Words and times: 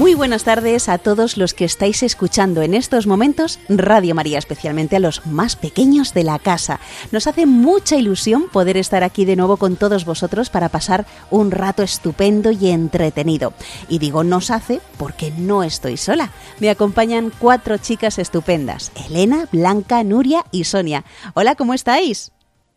Muy 0.00 0.14
buenas 0.14 0.44
tardes 0.44 0.88
a 0.88 0.96
todos 0.96 1.36
los 1.36 1.52
que 1.52 1.66
estáis 1.66 2.02
escuchando 2.02 2.62
en 2.62 2.72
estos 2.72 3.06
momentos 3.06 3.58
Radio 3.68 4.14
María, 4.14 4.38
especialmente 4.38 4.96
a 4.96 4.98
los 4.98 5.26
más 5.26 5.56
pequeños 5.56 6.14
de 6.14 6.24
la 6.24 6.38
casa. 6.38 6.80
Nos 7.12 7.26
hace 7.26 7.44
mucha 7.44 7.96
ilusión 7.96 8.48
poder 8.48 8.78
estar 8.78 9.04
aquí 9.04 9.26
de 9.26 9.36
nuevo 9.36 9.58
con 9.58 9.76
todos 9.76 10.06
vosotros 10.06 10.48
para 10.48 10.70
pasar 10.70 11.04
un 11.28 11.50
rato 11.50 11.82
estupendo 11.82 12.50
y 12.50 12.70
entretenido. 12.70 13.52
Y 13.90 13.98
digo 13.98 14.24
nos 14.24 14.50
hace 14.50 14.80
porque 14.96 15.32
no 15.36 15.62
estoy 15.62 15.98
sola. 15.98 16.30
Me 16.60 16.70
acompañan 16.70 17.30
cuatro 17.38 17.76
chicas 17.76 18.18
estupendas, 18.18 18.92
Elena, 19.06 19.48
Blanca, 19.52 20.02
Nuria 20.02 20.46
y 20.50 20.64
Sonia. 20.64 21.04
Hola, 21.34 21.56
¿cómo 21.56 21.74
estáis? 21.74 22.32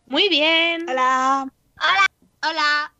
Muy 0.08 0.28
bien. 0.28 0.90
Hola. 0.90 1.48
Hola. 1.78 2.06
Hola. 2.50 2.92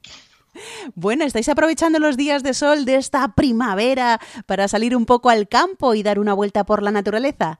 Bueno, 0.96 1.26
¿estáis 1.26 1.50
aprovechando 1.50 2.00
los 2.00 2.18
días 2.18 2.44
de 2.44 2.54
sol 2.54 2.86
de 2.86 2.96
esta 2.96 3.34
primavera 3.36 4.20
para 4.46 4.68
salir 4.68 4.96
un 4.96 5.06
poco 5.06 5.30
al 5.30 5.48
campo 5.48 5.94
y 5.94 6.04
dar 6.04 6.20
una 6.20 6.34
vuelta 6.34 6.66
por 6.66 6.84
la 6.84 6.92
naturaleza? 6.92 7.60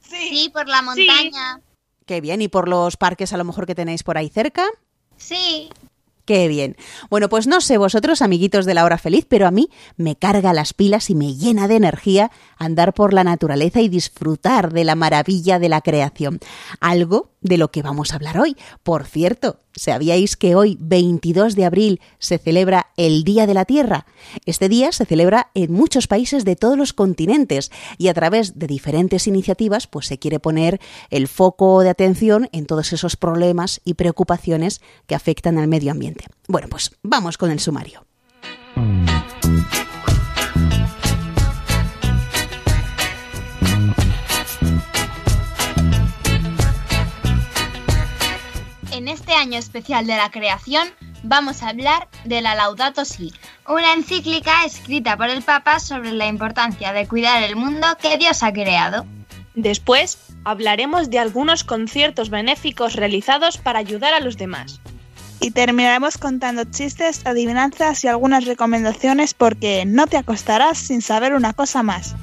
Sí, 0.00 0.50
por 0.52 0.68
la 0.68 0.82
montaña. 0.82 1.60
Qué 2.06 2.20
bien, 2.20 2.42
¿y 2.42 2.48
por 2.48 2.68
los 2.68 2.96
parques 2.96 3.32
a 3.32 3.36
lo 3.36 3.44
mejor 3.44 3.66
que 3.66 3.74
tenéis 3.74 4.02
por 4.02 4.18
ahí 4.18 4.28
cerca? 4.28 4.64
Sí. 5.16 5.70
Qué 6.24 6.46
bien. 6.48 6.76
Bueno, 7.08 7.28
pues 7.28 7.46
no 7.46 7.60
sé 7.60 7.76
vosotros, 7.76 8.22
amiguitos 8.22 8.64
de 8.64 8.74
la 8.74 8.84
hora 8.84 8.98
feliz, 8.98 9.26
pero 9.28 9.46
a 9.48 9.50
mí 9.50 9.68
me 9.96 10.16
carga 10.16 10.52
las 10.52 10.74
pilas 10.74 11.10
y 11.10 11.14
me 11.14 11.34
llena 11.34 11.66
de 11.66 11.76
energía 11.76 12.30
andar 12.56 12.94
por 12.94 13.12
la 13.12 13.24
naturaleza 13.24 13.80
y 13.80 13.88
disfrutar 13.88 14.72
de 14.72 14.84
la 14.84 14.94
maravilla 14.94 15.58
de 15.58 15.68
la 15.68 15.80
creación. 15.80 16.38
Algo 16.80 17.30
de 17.40 17.58
lo 17.58 17.70
que 17.70 17.82
vamos 17.82 18.12
a 18.12 18.16
hablar 18.16 18.38
hoy. 18.38 18.56
Por 18.82 19.06
cierto, 19.06 19.58
¿sabíais 19.74 20.36
que 20.36 20.54
hoy, 20.54 20.76
22 20.80 21.54
de 21.54 21.64
abril, 21.64 22.00
se 22.18 22.38
celebra 22.38 22.88
el 22.96 23.24
Día 23.24 23.46
de 23.46 23.54
la 23.54 23.64
Tierra? 23.64 24.06
Este 24.46 24.68
día 24.68 24.92
se 24.92 25.06
celebra 25.06 25.50
en 25.54 25.72
muchos 25.72 26.06
países 26.06 26.44
de 26.44 26.56
todos 26.56 26.76
los 26.76 26.92
continentes 26.92 27.70
y 27.98 28.08
a 28.08 28.14
través 28.14 28.58
de 28.58 28.66
diferentes 28.66 29.26
iniciativas 29.26 29.86
pues 29.86 30.06
se 30.06 30.18
quiere 30.18 30.40
poner 30.40 30.80
el 31.10 31.28
foco 31.28 31.82
de 31.82 31.90
atención 31.90 32.48
en 32.52 32.66
todos 32.66 32.92
esos 32.92 33.16
problemas 33.16 33.80
y 33.84 33.94
preocupaciones 33.94 34.80
que 35.06 35.14
afectan 35.14 35.58
al 35.58 35.68
medio 35.68 35.92
ambiente. 35.92 36.26
Bueno, 36.48 36.68
pues 36.68 36.92
vamos 37.02 37.38
con 37.38 37.50
el 37.50 37.60
sumario. 37.60 38.04
Este 49.30 49.40
año 49.40 49.58
especial 49.60 50.08
de 50.08 50.16
la 50.16 50.28
creación 50.32 50.88
vamos 51.22 51.62
a 51.62 51.68
hablar 51.68 52.08
de 52.24 52.40
la 52.40 52.56
Laudato 52.56 53.04
Si, 53.04 53.32
una 53.68 53.92
encíclica 53.92 54.64
escrita 54.64 55.16
por 55.16 55.30
el 55.30 55.42
Papa 55.42 55.78
sobre 55.78 56.10
la 56.10 56.26
importancia 56.26 56.92
de 56.92 57.06
cuidar 57.06 57.40
el 57.44 57.54
mundo 57.54 57.86
que 58.02 58.18
Dios 58.18 58.42
ha 58.42 58.52
creado. 58.52 59.06
Después 59.54 60.18
hablaremos 60.42 61.10
de 61.10 61.20
algunos 61.20 61.62
conciertos 61.62 62.28
benéficos 62.28 62.94
realizados 62.94 63.56
para 63.56 63.78
ayudar 63.78 64.14
a 64.14 64.20
los 64.20 64.36
demás. 64.36 64.80
Y 65.38 65.52
terminaremos 65.52 66.18
contando 66.18 66.64
chistes, 66.64 67.24
adivinanzas 67.24 68.02
y 68.02 68.08
algunas 68.08 68.46
recomendaciones 68.46 69.34
porque 69.34 69.84
no 69.86 70.08
te 70.08 70.16
acostarás 70.16 70.76
sin 70.76 71.02
saber 71.02 71.34
una 71.34 71.52
cosa 71.52 71.84
más. 71.84 72.16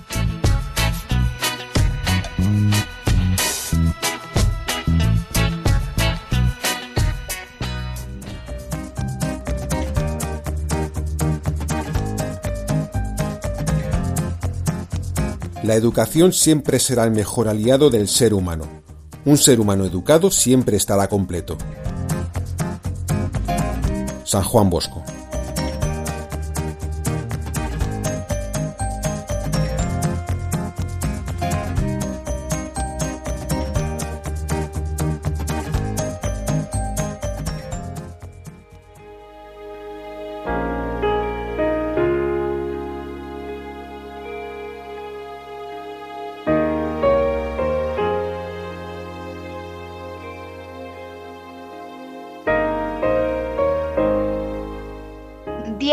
La 15.68 15.76
educación 15.76 16.32
siempre 16.32 16.80
será 16.80 17.04
el 17.04 17.12
mejor 17.12 17.50
aliado 17.50 17.90
del 17.90 18.08
ser 18.08 18.34
humano. 18.34 18.64
Un 19.26 19.38
ser 19.38 19.60
humano 19.60 19.84
educado 19.84 20.32
siempre 20.32 20.78
estará 20.78 21.10
completo. 21.10 21.58
San 24.24 24.44
Juan 24.44 24.70
Bosco. 24.70 25.04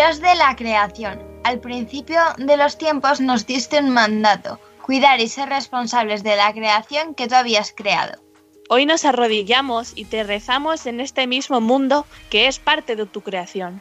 Dios 0.04 0.20
de 0.20 0.34
la 0.34 0.54
creación, 0.54 1.19
al 1.44 1.60
principio 1.60 2.20
de 2.37 2.59
los 2.59 2.76
tiempos 2.76 3.22
nos 3.22 3.47
diste 3.47 3.78
un 3.78 3.88
mandato, 3.88 4.60
cuidar 4.82 5.19
y 5.19 5.28
ser 5.28 5.48
responsables 5.48 6.22
de 6.22 6.37
la 6.37 6.53
creación 6.53 7.15
que 7.15 7.26
tú 7.26 7.34
habías 7.34 7.72
creado. 7.75 8.20
Hoy 8.69 8.84
nos 8.84 9.06
arrodillamos 9.06 9.93
y 9.94 10.04
te 10.04 10.22
rezamos 10.22 10.84
en 10.84 11.00
este 11.00 11.26
mismo 11.26 11.62
mundo 11.62 12.04
que 12.28 12.48
es 12.48 12.59
parte 12.59 12.97
de 12.97 13.06
tu 13.06 13.22
creación. 13.22 13.81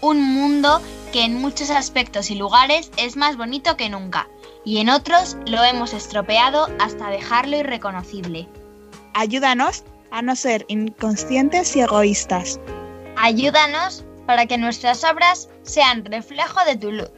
Un 0.00 0.22
mundo 0.22 0.80
que 1.12 1.24
en 1.24 1.34
muchos 1.40 1.70
aspectos 1.70 2.30
y 2.30 2.36
lugares 2.36 2.92
es 2.96 3.16
más 3.16 3.36
bonito 3.36 3.76
que 3.76 3.90
nunca, 3.90 4.28
y 4.64 4.78
en 4.78 4.88
otros 4.90 5.36
lo 5.46 5.64
hemos 5.64 5.92
estropeado 5.92 6.68
hasta 6.78 7.10
dejarlo 7.10 7.56
irreconocible. 7.56 8.46
Ayúdanos 9.14 9.82
a 10.12 10.22
no 10.22 10.36
ser 10.36 10.64
inconscientes 10.68 11.74
y 11.74 11.80
egoístas. 11.80 12.60
Ayúdanos 13.16 14.04
para 14.28 14.44
que 14.44 14.58
nuestras 14.58 15.04
obras 15.04 15.48
sean 15.62 16.04
reflejo 16.04 16.62
de 16.66 16.76
tu 16.76 16.92
luz. 16.92 17.08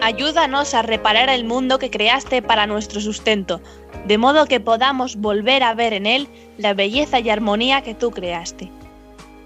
Ayúdanos 0.00 0.72
a 0.72 0.82
reparar 0.82 1.28
el 1.28 1.44
mundo 1.44 1.80
que 1.80 1.90
creaste 1.90 2.42
para 2.42 2.68
nuestro 2.68 3.00
sustento, 3.00 3.60
de 4.06 4.18
modo 4.18 4.46
que 4.46 4.60
podamos 4.60 5.16
volver 5.16 5.64
a 5.64 5.74
ver 5.74 5.92
en 5.92 6.06
él 6.06 6.28
la 6.56 6.72
belleza 6.72 7.18
y 7.18 7.28
armonía 7.28 7.82
que 7.82 7.96
tú 7.96 8.12
creaste. 8.12 8.70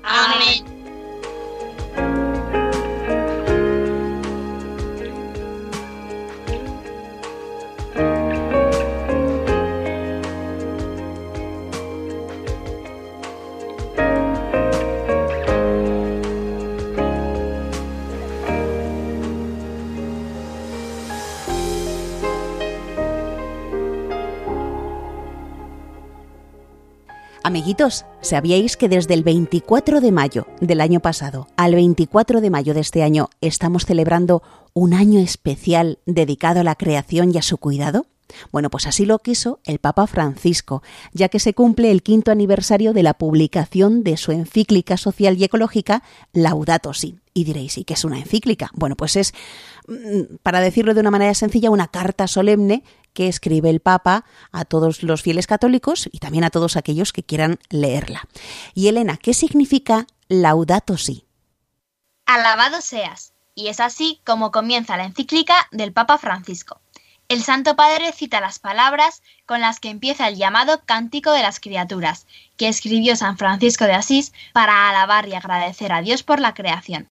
Amén. 0.05 0.78
Amiguitos, 27.49 28.05
¿sabíais 28.21 28.77
que 28.77 28.91
desde 28.91 29.15
el 29.15 29.23
24 29.23 30.03
de 30.03 30.13
mayo 30.13 30.47
del 30.61 30.83
año 30.83 31.01
pasado 31.01 31.49
al 31.57 31.75
24 31.75 32.43
de 32.43 32.51
mayo 32.51 32.75
de 32.75 32.81
este 32.81 33.03
año 33.03 33.31
estamos 33.41 33.87
celebrando 33.87 34.43
un 34.75 34.93
año 34.93 35.19
especial 35.19 35.99
dedicado 36.05 36.61
a 36.61 36.63
la 36.63 36.75
creación 36.75 37.35
y 37.35 37.39
a 37.39 37.43
su 37.43 37.57
cuidado? 37.57 38.05
Bueno, 38.53 38.69
pues 38.69 38.87
así 38.87 39.07
lo 39.07 39.19
quiso 39.21 39.61
el 39.65 39.79
Papa 39.79 40.07
Francisco, 40.07 40.83
ya 41.15 41.31
que 41.31 41.39
se 41.39 41.55
cumple 41.55 41.91
el 41.91 42.03
quinto 42.03 42.31
aniversario 42.31 42.93
de 42.93 43.03
la 43.03 43.15
publicación 43.15 44.05
de 44.05 44.19
su 44.19 44.33
encíclica 44.33 44.99
social 44.99 45.39
y 45.39 45.45
ecológica 45.45 46.03
Laudato 46.35 46.93
Si. 46.93 47.19
Y 47.33 47.45
diréis, 47.45 47.79
¿y 47.79 47.85
qué 47.85 47.95
es 47.95 48.05
una 48.05 48.19
encíclica? 48.19 48.71
Bueno, 48.75 48.95
pues 48.95 49.17
es, 49.17 49.33
mm, 49.87 50.37
para 50.43 50.61
decirlo 50.61 50.93
de 50.93 51.01
una 51.01 51.11
manera 51.11 51.33
sencilla, 51.33 51.71
una 51.71 51.89
carta 51.89 52.27
solemne 52.27 52.83
que 53.19 53.27
escribe 53.27 53.69
el 53.69 53.81
Papa 53.81 54.25
a 54.53 54.65
todos 54.65 55.03
los 55.03 55.23
fieles 55.23 55.49
católicos 55.49 56.09
y 56.13 56.21
también 56.21 56.45
a 56.45 56.51
todos 56.51 56.77
aquellos 56.77 57.13
que 57.13 57.25
quieran 57.25 57.59
leerla. 57.69 58.29
Y 58.75 58.87
Elena, 58.87 59.17
¿qué 59.17 59.35
significa 59.35 60.07
Laudato 60.29 60.97
Si? 60.97 61.25
Alabado 62.27 62.81
seas. 62.81 63.33
Y 63.57 63.67
es 63.67 63.81
así 63.81 64.21
como 64.25 64.53
comienza 64.53 64.97
la 64.97 65.03
encíclica 65.03 65.67
del 65.73 65.93
Papa 65.93 66.17
Francisco. 66.19 66.81
El 67.27 67.43
Santo 67.43 67.75
Padre 67.75 68.13
cita 68.13 68.41
las 68.41 68.61
palabras 68.61 69.21
con 69.47 69.61
las 69.63 69.81
que 69.81 69.91
empieza 69.91 70.29
el 70.29 70.37
llamado 70.37 70.83
Cántico 70.87 71.33
de 71.33 71.43
las 71.43 71.59
Criaturas, 71.59 72.29
que 72.57 72.69
escribió 72.69 73.17
San 73.17 73.37
Francisco 73.37 73.85
de 73.85 73.95
Asís 73.95 74.33
para 74.53 74.89
alabar 74.89 75.27
y 75.27 75.35
agradecer 75.35 75.93
a 75.93 76.03
Dios 76.03 76.23
por 76.23 76.39
la 76.39 76.55
creación. 76.55 77.09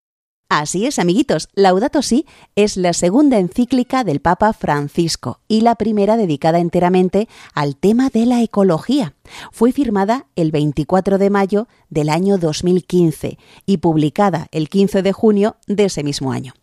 Así 0.49 0.85
es, 0.85 0.97
amiguitos, 0.97 1.49
Laudato 1.55 2.01
Si 2.01 2.25
es 2.55 2.77
la 2.77 2.93
segunda 2.93 3.37
encíclica 3.37 4.05
del 4.05 4.21
Papa 4.21 4.53
Francisco 4.53 5.41
y 5.49 5.59
la 5.59 5.75
primera 5.75 6.15
dedicada 6.15 6.59
enteramente 6.59 7.27
al 7.53 7.75
tema 7.75 8.09
de 8.09 8.25
la 8.25 8.41
ecología. 8.41 9.13
Fue 9.51 9.73
firmada 9.73 10.27
el 10.37 10.51
24 10.51 11.17
de 11.17 11.29
mayo 11.29 11.67
del 11.89 12.07
año 12.07 12.37
2015 12.37 13.37
y 13.65 13.77
publicada 13.79 14.47
el 14.51 14.69
15 14.69 15.01
de 15.01 15.11
junio 15.11 15.57
de 15.67 15.83
ese 15.83 16.01
mismo 16.05 16.31
año. 16.31 16.53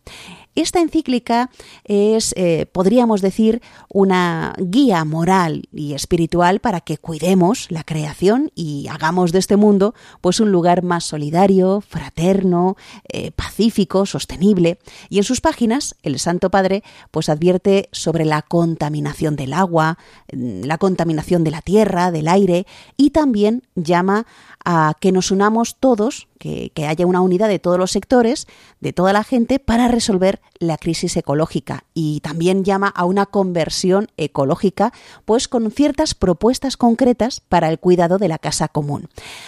Esta 0.55 0.79
encíclica 0.79 1.49
es, 1.83 2.33
eh, 2.37 2.65
podríamos 2.71 3.21
decir, 3.21 3.61
una 3.89 4.53
guía 4.57 5.03
moral 5.03 5.67
y 5.73 5.93
espiritual 5.93 6.61
para 6.61 6.79
que 6.79 6.97
cuidemos 6.97 7.69
la 7.69 7.83
creación 7.83 8.51
y 8.55 8.87
hagamos 8.87 9.33
de 9.33 9.39
este 9.39 9.57
mundo 9.57 9.93
pues 10.21 10.39
un 10.39 10.53
lugar 10.53 10.81
más 10.81 11.03
solidario, 11.03 11.81
fraterno, 11.81 12.77
eh, 13.09 13.31
pacífico, 13.31 14.05
sostenible. 14.05 14.79
Y 15.09 15.17
en 15.17 15.25
sus 15.25 15.41
páginas 15.41 15.95
el 16.03 16.19
Santo 16.19 16.49
Padre 16.49 16.83
pues 17.11 17.27
advierte 17.27 17.89
sobre 17.91 18.23
la 18.23 18.41
contaminación 18.41 19.35
del 19.35 19.51
agua, 19.51 19.97
mm, 20.31 20.63
la 20.63 20.77
contaminación 20.77 21.43
de 21.43 21.51
la 21.51 21.61
tierra, 21.61 22.11
del 22.11 22.29
aire 22.29 22.65
y 22.95 23.09
también 23.09 23.63
llama 23.75 24.25
a 24.65 24.95
que 24.99 25.11
nos 25.11 25.31
unamos 25.31 25.77
todos, 25.79 26.27
que, 26.39 26.71
haya 26.87 27.05
una 27.05 27.21
unidad 27.21 27.47
de 27.47 27.59
todos 27.59 27.77
los 27.77 27.91
sectores, 27.91 28.47
de 28.79 28.91
toda 28.91 29.13
la 29.13 29.23
gente, 29.23 29.59
para 29.59 29.87
resolver 29.87 30.41
la 30.59 30.77
crisis 30.77 31.15
ecológica. 31.15 31.85
Y 31.93 32.19
también 32.21 32.63
llama 32.63 32.87
a 32.87 33.05
una 33.05 33.27
conversión 33.27 34.09
ecológica, 34.17 34.91
pues 35.23 35.47
con 35.47 35.71
ciertas 35.71 36.15
propuestas 36.15 36.77
concretas 36.77 37.39
para 37.39 37.69
el 37.69 37.79
cuidado 37.79 38.17
de 38.17 38.27
la 38.27 38.39
casa 38.39 38.67
común. 38.67 39.07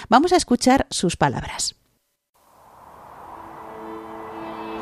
Vamos 0.10 0.32
a 0.32 0.38
escuchar 0.38 0.88
sus 0.90 1.18
palabras. 1.18 1.76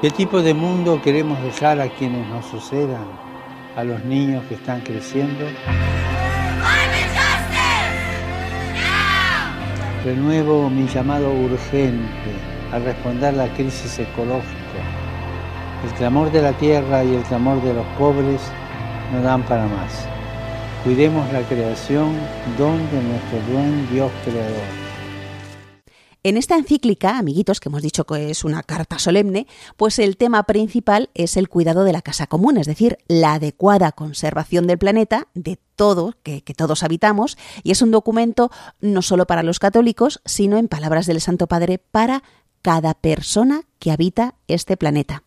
¿Qué 0.02 0.12
tipo 0.12 0.42
de 0.42 0.54
mundo 0.54 1.02
queremos 1.02 1.42
dejar 1.42 1.80
a 1.80 1.90
quienes 1.90 2.28
nos 2.28 2.46
sucedan, 2.46 3.08
a 3.76 3.84
los 3.84 4.04
niños 4.04 4.44
que 4.48 4.56
están 4.56 4.82
creciendo? 4.82 5.46
Renuevo 10.06 10.70
mi 10.70 10.88
llamado 10.88 11.34
urgente 11.34 12.30
a 12.72 12.78
responder 12.78 13.34
la 13.34 13.52
crisis 13.56 13.98
ecológica. 13.98 14.84
El 15.84 15.92
clamor 15.94 16.32
de 16.32 16.44
la 16.44 16.54
tierra 16.54 17.04
y 17.04 17.16
el 17.16 17.24
clamor 17.24 17.60
de 17.64 17.74
los 17.74 17.86
pobres 17.98 18.40
no 19.12 19.24
dan 19.24 19.42
para 19.42 19.66
más. 19.66 20.08
Cuidemos 20.84 21.26
la 21.34 21.42
creación, 21.42 22.14
donde 22.56 23.02
nuestro 23.02 23.40
buen 23.52 23.90
Dios 23.92 24.12
creador. 24.24 24.85
En 26.26 26.38
esta 26.38 26.58
encíclica, 26.58 27.20
amiguitos, 27.20 27.60
que 27.60 27.70
hemos 27.70 27.84
dicho 27.84 28.04
que 28.06 28.32
es 28.32 28.44
una 28.44 28.64
carta 28.64 28.98
solemne, 28.98 29.46
pues 29.78 30.00
el 30.00 30.18
tema 30.18 30.42
principal 30.42 31.12
es 31.14 31.38
el 31.38 31.50
cuidado 31.50 31.84
de 31.84 31.94
la 31.94 32.02
casa 32.02 32.26
común, 32.26 32.58
es 32.58 32.66
decir, 32.66 32.98
la 33.08 33.34
adecuada 33.34 33.92
conservación 33.92 34.66
del 34.66 34.80
planeta, 34.80 35.28
de 35.36 35.60
todo, 35.76 36.16
que, 36.24 36.42
todos 36.42 36.82
habitamos, 36.82 37.38
y 37.62 37.70
es 37.70 37.84
un 37.84 37.92
documento 37.92 38.50
no 38.82 39.04
solo 39.04 39.28
para 39.28 39.44
los 39.44 39.60
católicos, 39.60 40.20
sino, 40.26 40.58
en 40.58 40.68
palabras 40.68 41.06
del 41.06 41.22
Santo 41.22 41.46
Padre, 41.46 41.78
para 41.78 42.24
cada 42.66 42.96
persona 42.96 43.62
que 43.78 43.92
habita 43.92 44.34
este 44.48 44.76
planeta. 44.76 45.22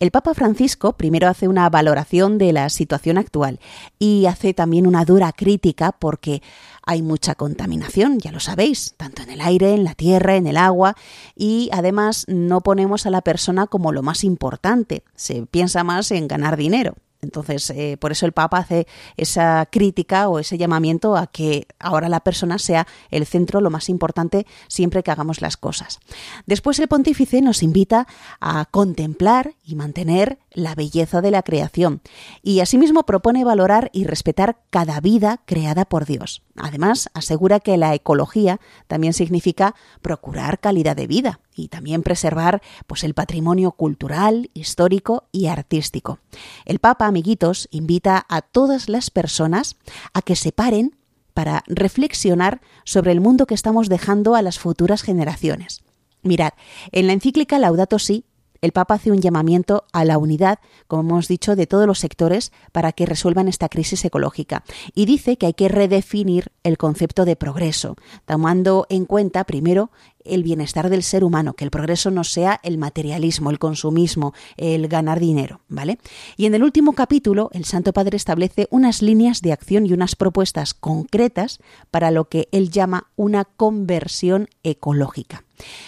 El 0.00 0.10
Papa 0.10 0.34
Francisco 0.34 0.94
primero 0.94 1.28
hace 1.28 1.46
una 1.46 1.70
valoración 1.70 2.36
de 2.36 2.52
la 2.52 2.68
situación 2.68 3.16
actual 3.16 3.60
y 4.00 4.26
hace 4.26 4.54
también 4.54 4.88
una 4.88 5.04
dura 5.04 5.30
crítica 5.30 5.92
porque 5.92 6.42
hay 6.84 7.02
mucha 7.02 7.36
contaminación, 7.36 8.18
ya 8.18 8.32
lo 8.32 8.40
sabéis, 8.40 8.94
tanto 8.96 9.22
en 9.22 9.30
el 9.30 9.40
aire, 9.40 9.72
en 9.74 9.84
la 9.84 9.94
tierra, 9.94 10.34
en 10.34 10.48
el 10.48 10.56
agua 10.56 10.96
y 11.36 11.70
además 11.72 12.24
no 12.26 12.60
ponemos 12.60 13.06
a 13.06 13.10
la 13.10 13.20
persona 13.20 13.68
como 13.68 13.92
lo 13.92 14.02
más 14.02 14.24
importante, 14.24 15.04
se 15.14 15.46
piensa 15.46 15.84
más 15.84 16.10
en 16.10 16.26
ganar 16.26 16.56
dinero. 16.56 16.96
Entonces, 17.22 17.70
eh, 17.70 17.96
por 17.98 18.12
eso 18.12 18.26
el 18.26 18.32
Papa 18.32 18.58
hace 18.58 18.86
esa 19.16 19.66
crítica 19.70 20.28
o 20.28 20.38
ese 20.38 20.56
llamamiento 20.56 21.16
a 21.16 21.26
que 21.26 21.66
ahora 21.78 22.08
la 22.08 22.20
persona 22.20 22.58
sea 22.58 22.86
el 23.10 23.26
centro, 23.26 23.60
lo 23.60 23.70
más 23.70 23.88
importante, 23.88 24.46
siempre 24.68 25.02
que 25.02 25.10
hagamos 25.10 25.40
las 25.40 25.56
cosas. 25.56 26.00
Después 26.46 26.78
el 26.78 26.88
pontífice 26.88 27.42
nos 27.42 27.62
invita 27.62 28.06
a 28.40 28.64
contemplar 28.70 29.54
y 29.64 29.74
mantener 29.74 30.38
la 30.52 30.74
belleza 30.74 31.20
de 31.20 31.30
la 31.30 31.42
creación 31.42 32.00
y 32.42 32.60
asimismo 32.60 33.04
propone 33.04 33.44
valorar 33.44 33.90
y 33.92 34.04
respetar 34.04 34.58
cada 34.70 35.00
vida 35.00 35.40
creada 35.44 35.84
por 35.84 36.06
Dios. 36.06 36.42
Además, 36.62 37.08
asegura 37.14 37.60
que 37.60 37.76
la 37.76 37.94
ecología 37.94 38.60
también 38.86 39.12
significa 39.12 39.74
procurar 40.02 40.60
calidad 40.60 40.94
de 40.94 41.06
vida 41.06 41.40
y 41.54 41.68
también 41.68 42.02
preservar 42.02 42.62
pues 42.86 43.04
el 43.04 43.14
patrimonio 43.14 43.72
cultural, 43.72 44.50
histórico 44.54 45.24
y 45.32 45.46
artístico. 45.46 46.18
El 46.64 46.78
Papa, 46.78 47.06
amiguitos, 47.06 47.68
invita 47.70 48.26
a 48.28 48.42
todas 48.42 48.88
las 48.88 49.10
personas 49.10 49.76
a 50.12 50.22
que 50.22 50.36
se 50.36 50.52
paren 50.52 50.96
para 51.34 51.64
reflexionar 51.66 52.60
sobre 52.84 53.12
el 53.12 53.20
mundo 53.20 53.46
que 53.46 53.54
estamos 53.54 53.88
dejando 53.88 54.34
a 54.34 54.42
las 54.42 54.58
futuras 54.58 55.02
generaciones. 55.02 55.82
Mirad, 56.22 56.52
en 56.92 57.06
la 57.06 57.14
encíclica 57.14 57.58
Laudato 57.58 57.98
Si 57.98 58.24
el 58.62 58.72
Papa 58.72 58.94
hace 58.94 59.10
un 59.10 59.20
llamamiento 59.20 59.84
a 59.92 60.04
la 60.04 60.18
unidad, 60.18 60.58
como 60.86 61.02
hemos 61.02 61.28
dicho, 61.28 61.56
de 61.56 61.66
todos 61.66 61.86
los 61.86 61.98
sectores 61.98 62.52
para 62.72 62.92
que 62.92 63.06
resuelvan 63.06 63.48
esta 63.48 63.68
crisis 63.68 64.04
ecológica. 64.04 64.64
Y 64.94 65.06
dice 65.06 65.36
que 65.36 65.46
hay 65.46 65.54
que 65.54 65.68
redefinir 65.68 66.52
el 66.62 66.76
concepto 66.76 67.24
de 67.24 67.36
progreso, 67.36 67.96
tomando 68.26 68.86
en 68.90 69.06
cuenta 69.06 69.44
primero 69.44 69.90
el 70.24 70.42
bienestar 70.42 70.90
del 70.90 71.02
ser 71.02 71.24
humano, 71.24 71.54
que 71.54 71.64
el 71.64 71.70
progreso 71.70 72.10
no 72.10 72.24
sea 72.24 72.60
el 72.62 72.76
materialismo, 72.76 73.50
el 73.50 73.58
consumismo, 73.58 74.34
el 74.58 74.88
ganar 74.88 75.18
dinero, 75.18 75.60
¿vale? 75.68 75.98
Y 76.36 76.44
en 76.44 76.54
el 76.54 76.62
último 76.62 76.92
capítulo, 76.92 77.48
el 77.52 77.64
Santo 77.64 77.94
Padre 77.94 78.16
establece 78.16 78.68
unas 78.70 79.00
líneas 79.00 79.40
de 79.40 79.52
acción 79.52 79.86
y 79.86 79.94
unas 79.94 80.16
propuestas 80.16 80.74
concretas 80.74 81.60
para 81.90 82.10
lo 82.10 82.28
que 82.28 82.48
él 82.52 82.70
llama 82.70 83.08
una 83.16 83.44
conversión 83.44 84.48
ecológica. 84.62 85.44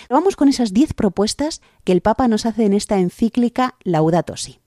Vamos 0.08 0.36
con 0.36 0.48
esas 0.48 0.72
diez 0.72 0.94
propuestas 0.94 1.60
que 1.84 1.92
el 1.92 2.00
Papa 2.00 2.28
nos 2.28 2.46
hace 2.46 2.64
en 2.64 2.72
esta 2.72 2.98
encíclica 2.98 3.76
Laudato 3.84 4.36
Si 4.36 4.62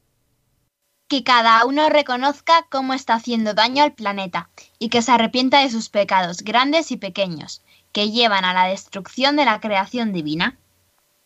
que 1.08 1.24
cada 1.24 1.64
uno 1.66 1.90
reconozca 1.90 2.66
cómo 2.70 2.94
está 2.94 3.14
haciendo 3.14 3.54
daño 3.54 3.84
al 3.84 3.94
planeta 3.94 4.50
y 4.80 4.90
que 4.90 5.02
se 5.02 5.12
arrepienta 5.12 5.60
de 5.60 5.70
sus 5.70 5.90
pecados 5.90 6.42
grandes 6.42 6.92
y 6.92 6.98
pequeños, 6.98 7.62
que 7.92 8.12
llevan 8.12 8.44
a 8.44 8.54
la 8.54 8.68
destrucción 8.68 9.36
de 9.36 9.46
la 9.46 9.60
creación 9.60 10.14
divina. 10.14 10.58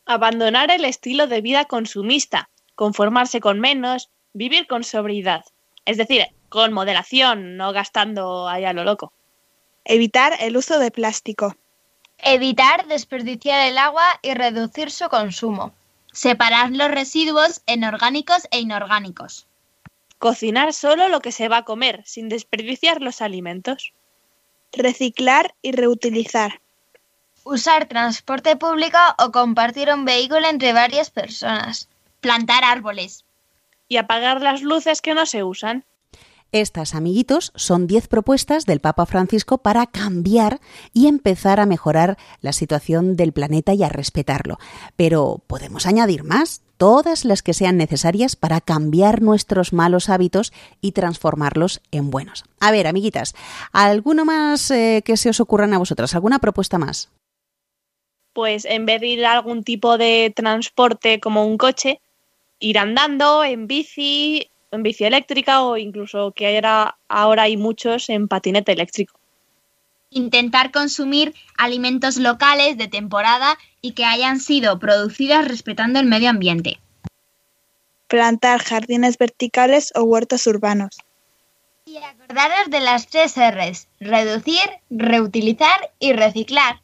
Abandonar 0.05 0.69
el 0.71 0.85
estilo 0.85 1.27
de 1.27 1.41
vida 1.41 1.65
consumista, 1.65 2.49
conformarse 2.75 3.39
con 3.39 3.59
menos, 3.59 4.09
vivir 4.33 4.67
con 4.67 4.83
sobriedad, 4.83 5.45
es 5.85 5.97
decir, 5.97 6.25
con 6.49 6.73
moderación, 6.73 7.57
no 7.57 7.71
gastando 7.71 8.47
ahí 8.47 8.65
a 8.65 8.73
lo 8.73 8.83
loco. 8.83 9.13
Evitar 9.85 10.33
el 10.39 10.57
uso 10.57 10.77
de 10.79 10.91
plástico. 10.91 11.55
Evitar 12.21 12.85
desperdiciar 12.87 13.67
el 13.67 13.77
agua 13.77 14.19
y 14.21 14.33
reducir 14.33 14.91
su 14.91 15.07
consumo. 15.07 15.73
Separar 16.11 16.71
los 16.71 16.91
residuos 16.91 17.61
en 17.65 17.85
orgánicos 17.85 18.47
e 18.51 18.59
inorgánicos. 18.59 19.47
Cocinar 20.17 20.73
solo 20.73 21.07
lo 21.07 21.21
que 21.21 21.31
se 21.31 21.47
va 21.47 21.57
a 21.57 21.65
comer, 21.65 22.03
sin 22.05 22.27
desperdiciar 22.27 23.01
los 23.01 23.21
alimentos. 23.21 23.93
Reciclar 24.73 25.55
y 25.61 25.71
reutilizar. 25.71 26.61
Usar 27.45 27.87
transporte 27.87 28.57
público 28.57 28.97
o 29.17 29.31
compartir 29.31 29.89
un 29.89 30.03
vehículo 30.03 30.47
entre 30.49 30.73
varias 30.73 31.09
personas. 31.09 31.87
Plantar 32.19 32.65
árboles. 32.65 33.23
Y 33.87 33.95
apagar 33.95 34.41
las 34.41 34.61
luces 34.61 35.01
que 35.01 35.13
no 35.13 35.25
se 35.25 35.43
usan. 35.43 35.85
Estas, 36.51 36.95
amiguitos, 36.95 37.51
son 37.55 37.85
10 37.85 38.07
propuestas 38.07 38.65
del 38.65 38.79
Papa 38.79 39.05
Francisco 39.05 39.59
para 39.59 39.85
cambiar 39.85 40.59
y 40.93 41.05
empezar 41.05 41.59
a 41.59 41.67
mejorar 41.67 42.17
la 42.41 42.53
situación 42.53 43.15
del 43.15 43.33
planeta 43.33 43.75
y 43.75 43.83
a 43.83 43.89
respetarlo. 43.89 44.57
Pero 44.95 45.41
podemos 45.45 45.85
añadir 45.85 46.23
más, 46.23 46.63
todas 46.77 47.23
las 47.23 47.43
que 47.43 47.53
sean 47.53 47.77
necesarias 47.77 48.35
para 48.35 48.61
cambiar 48.61 49.21
nuestros 49.21 49.73
malos 49.73 50.09
hábitos 50.09 50.51
y 50.81 50.93
transformarlos 50.93 51.81
en 51.91 52.09
buenos. 52.09 52.45
A 52.59 52.71
ver, 52.71 52.87
amiguitas, 52.87 53.35
¿alguno 53.71 54.25
más 54.25 54.71
eh, 54.71 55.03
que 55.05 55.17
se 55.17 55.29
os 55.29 55.39
ocurran 55.39 55.75
a 55.75 55.77
vosotras? 55.77 56.15
¿Alguna 56.15 56.39
propuesta 56.39 56.79
más? 56.79 57.11
Pues 58.33 58.65
en 58.65 58.87
vez 58.87 59.01
de 59.01 59.07
ir 59.07 59.25
a 59.25 59.33
algún 59.33 59.63
tipo 59.63 59.99
de 59.99 60.33
transporte 60.35 61.19
como 61.19 61.45
un 61.45 61.57
coche, 61.59 62.01
ir 62.59 62.79
andando 62.79 63.43
en 63.43 63.67
bici, 63.67 64.49
en 64.71 64.83
bici 64.83 65.03
eléctrica 65.03 65.63
o 65.63 65.77
incluso 65.77 66.31
que 66.31 66.55
ahora, 66.55 66.97
ahora 67.07 67.43
hay 67.43 67.57
muchos 67.57 68.09
en 68.09 68.27
patinete 68.27 68.71
eléctrico. 68.71 69.19
Intentar 70.11 70.71
consumir 70.71 71.35
alimentos 71.57 72.17
locales 72.17 72.77
de 72.77 72.87
temporada 72.87 73.57
y 73.81 73.91
que 73.91 74.05
hayan 74.05 74.39
sido 74.39 74.79
producidas 74.79 75.47
respetando 75.47 75.99
el 75.99 76.07
medio 76.07 76.29
ambiente. 76.29 76.79
Plantar 78.07 78.61
jardines 78.63 79.17
verticales 79.17 79.91
o 79.95 80.03
huertos 80.03 80.47
urbanos. 80.47 80.97
Y 81.85 81.97
acordaros 81.97 82.69
de 82.69 82.79
las 82.79 83.07
tres 83.07 83.35
R's, 83.35 83.87
reducir, 83.99 84.61
reutilizar 84.89 85.91
y 85.99 86.13
reciclar. 86.13 86.81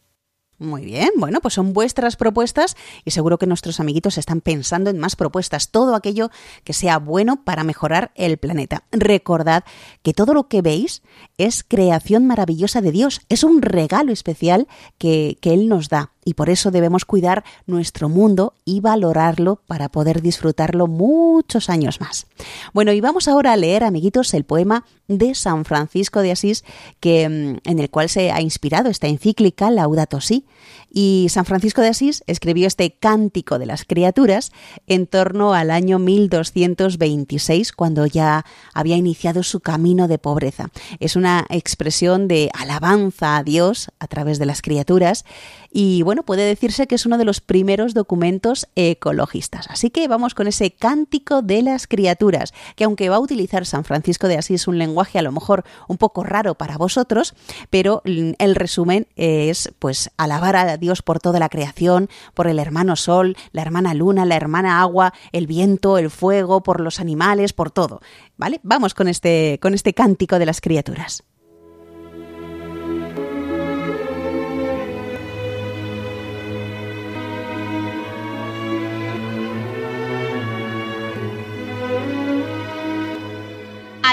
Muy 0.57 0.85
bien, 0.85 1.09
bueno, 1.17 1.41
pues 1.41 1.53
son 1.53 1.74
vuestras 1.74 2.15
propuestas 2.15 2.77
y 3.03 3.12
seguro 3.12 3.38
que 3.38 3.45
nuestros 3.45 3.81
amiguitos 3.81 4.17
están 4.17 4.39
pensando 4.39 4.89
en 4.89 4.97
más 4.97 5.17
propuestas, 5.17 5.69
todo 5.69 5.95
aquello 5.95 6.29
que 6.63 6.71
sea 6.71 6.97
bueno 6.97 7.43
para 7.43 7.65
mejorar 7.65 8.12
el 8.15 8.38
planeta. 8.38 8.85
Recordad 8.93 9.65
que 10.01 10.13
todo 10.13 10.33
lo 10.33 10.47
que 10.47 10.62
veis 10.62 11.03
es 11.38 11.65
creación 11.67 12.25
maravillosa 12.25 12.79
de 12.79 12.93
Dios, 12.93 13.19
es 13.27 13.43
un 13.43 13.62
regalo 13.62 14.13
especial 14.13 14.69
que, 14.97 15.38
que 15.41 15.53
Él 15.53 15.67
nos 15.67 15.89
da 15.89 16.14
y 16.25 16.34
por 16.34 16.50
eso 16.50 16.72
debemos 16.72 17.05
cuidar 17.05 17.46
nuestro 17.67 18.10
mundo 18.10 18.55
y 18.65 18.82
valorarlo 18.82 19.62
para 19.67 19.89
poder 19.89 20.24
disfrutarlo 20.24 20.88
muchos 20.88 21.70
años 21.70 22.01
más. 22.01 22.25
Bueno, 22.74 22.91
y 22.91 23.00
vamos 23.00 23.27
ahora 23.27 23.53
a 23.53 23.58
leer, 23.58 23.84
amiguitos, 23.84 24.34
el 24.34 24.44
poema 24.44 24.84
de 25.08 25.36
San 25.36 25.65
Francisco 25.65 26.22
de 26.22 26.32
Asís, 26.32 26.65
que, 27.00 27.29
mm, 27.29 27.70
en 27.70 27.79
el 27.79 27.91
cual 27.91 28.10
se 28.10 28.32
ha 28.32 28.41
inspirado 28.41 28.89
esta 28.89 29.08
encíclica 29.08 29.70
Laudato 29.70 30.20
Si. 30.20 30.46
Y 30.91 31.27
San 31.29 31.46
Francisco 31.46 31.82
de 31.82 31.89
Asís 31.89 32.24
escribió 32.25 32.67
este 32.67 32.96
Cántico 32.98 33.60
de 33.60 33.65
las 33.65 33.84
Criaturas 33.84 34.51
en 34.88 35.08
torno 35.08 35.53
al 35.53 35.70
año 35.70 36.00
1226, 36.00 37.74
cuando 37.74 38.05
ya 38.08 38.46
había 38.74 38.96
iniciado 38.96 39.44
su 39.44 39.60
camino 39.60 40.08
de 40.08 40.17
pobreza. 40.17 40.72
Es 41.00 41.15
una 41.15 41.46
expresión 41.50 42.27
de 42.27 42.50
alabanza 42.53 43.38
a 43.38 43.44
Dios 43.44 43.91
a 44.00 44.08
través 44.08 44.39
de 44.39 44.46
las 44.46 44.62
criaturas 44.62 45.25
y 45.77 46.03
bueno, 46.03 46.24
puede 46.24 46.46
decirse 46.46 46.88
que 46.88 46.96
es 46.96 47.05
uno 47.05 47.17
de 47.17 47.25
los 47.25 47.41
primeros 47.41 47.94
documentos 47.94 48.70
ecologistas. 48.77 49.67
Así 49.70 49.89
que 49.89 50.08
vamos 50.08 50.34
con 50.34 50.48
ese 50.48 50.72
Cántico 50.72 51.41
de 51.41 51.63
las 51.63 51.86
Criaturas, 51.86 52.53
que 52.77 52.86
aunque 52.86 53.10
va 53.10 53.17
a 53.17 53.20
utilizar 53.20 53.65
San 53.65 53.84
Francisco 53.84 54.29
de 54.29 54.38
Asís 54.38 54.70
un 54.70 54.77
lenguaje 54.77 55.20
a 55.20 55.22
lo 55.22 55.34
mejor 55.34 55.65
un 55.89 55.98
poco 55.98 56.24
raro 56.24 56.55
para 56.55 56.77
vosotros, 56.77 57.34
pero 57.70 58.01
el 58.05 58.55
resumen 58.55 59.08
es 59.17 59.74
pues 59.77 60.12
alabar 60.15 60.55
a 60.55 60.77
Dios 60.77 61.01
por 61.01 61.20
toda 61.20 61.39
la 61.39 61.50
creación, 61.50 62.10
por 62.34 62.48
el 62.48 62.60
hermano 62.60 62.96
sol, 62.96 63.36
la 63.51 63.62
hermana 63.62 63.94
luna, 63.94 64.24
la 64.24 64.38
hermana 64.38 64.79
agua, 64.79 65.13
el 65.34 65.46
viento, 65.46 65.98
el 65.98 66.10
fuego, 66.10 66.63
por 66.63 66.79
los 66.79 67.01
animales, 67.01 67.51
por 67.51 67.70
todo. 67.70 68.00
¿Vale? 68.38 68.62
Vamos 68.63 68.94
con 68.94 69.10
este, 69.10 69.60
con 69.62 69.74
este 69.74 69.94
cántico 69.94 70.39
de 70.39 70.46
las 70.46 70.62
criaturas. 70.62 71.25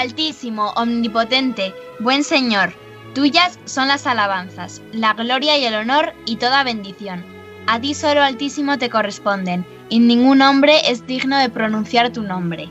Altísimo, 0.03 0.73
omnipotente, 0.75 1.73
buen 1.99 2.25
Señor, 2.25 2.73
tuyas 3.15 3.57
son 3.63 3.87
las 3.87 4.05
alabanzas, 4.05 4.81
la 4.91 5.13
gloria 5.13 5.57
y 5.57 5.63
el 5.63 5.75
honor 5.75 6.13
y 6.25 6.35
toda 6.35 6.65
bendición. 6.65 7.23
A 7.67 7.79
ti 7.79 7.93
solo 7.93 8.21
Altísimo 8.21 8.77
te 8.77 8.89
corresponden, 8.89 9.65
y 9.87 9.99
ningún 9.99 10.41
hombre 10.41 10.91
es 10.91 11.07
digno 11.07 11.39
de 11.39 11.47
pronunciar 11.47 12.11
tu 12.11 12.21
nombre. 12.21 12.69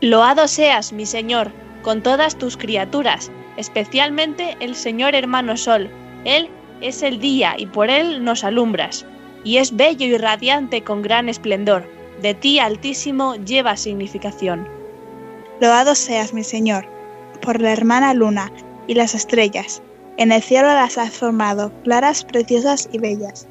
Loado 0.00 0.48
seas, 0.48 0.92
mi 0.92 1.06
Señor, 1.06 1.52
con 1.82 2.02
todas 2.02 2.36
tus 2.36 2.56
criaturas, 2.56 3.30
especialmente 3.56 4.56
el 4.58 4.74
Señor 4.74 5.14
hermano 5.14 5.56
Sol. 5.56 5.88
Él 6.24 6.48
es 6.80 7.04
el 7.04 7.20
día 7.20 7.54
y 7.56 7.66
por 7.66 7.88
él 7.88 8.24
nos 8.24 8.42
alumbras, 8.42 9.06
y 9.44 9.58
es 9.58 9.76
bello 9.76 10.06
y 10.06 10.18
radiante 10.18 10.82
con 10.82 11.02
gran 11.02 11.28
esplendor. 11.28 11.88
De 12.20 12.34
ti, 12.34 12.58
Altísimo, 12.58 13.36
lleva 13.36 13.76
significación. 13.76 14.81
Loado 15.62 15.94
seas, 15.94 16.32
mi 16.32 16.42
Señor, 16.42 16.88
por 17.40 17.60
la 17.60 17.72
hermana 17.72 18.14
luna 18.14 18.50
y 18.88 18.94
las 18.94 19.14
estrellas. 19.14 19.80
En 20.16 20.32
el 20.32 20.42
cielo 20.42 20.66
las 20.66 20.98
has 20.98 21.16
formado, 21.16 21.72
claras, 21.84 22.24
preciosas 22.24 22.88
y 22.90 22.98
bellas. 22.98 23.46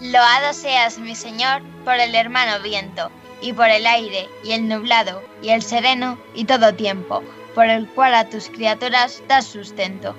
Loado 0.00 0.54
seas, 0.54 0.98
mi 0.98 1.14
Señor, 1.14 1.60
por 1.84 1.96
el 1.96 2.14
hermano 2.14 2.62
viento, 2.62 3.10
y 3.42 3.52
por 3.52 3.68
el 3.68 3.86
aire, 3.86 4.26
y 4.42 4.52
el 4.52 4.66
nublado, 4.66 5.22
y 5.42 5.50
el 5.50 5.60
sereno, 5.60 6.18
y 6.34 6.46
todo 6.46 6.74
tiempo, 6.76 7.22
por 7.54 7.66
el 7.66 7.86
cual 7.90 8.14
a 8.14 8.24
tus 8.24 8.48
criaturas 8.48 9.22
das 9.28 9.44
sustento. 9.44 10.16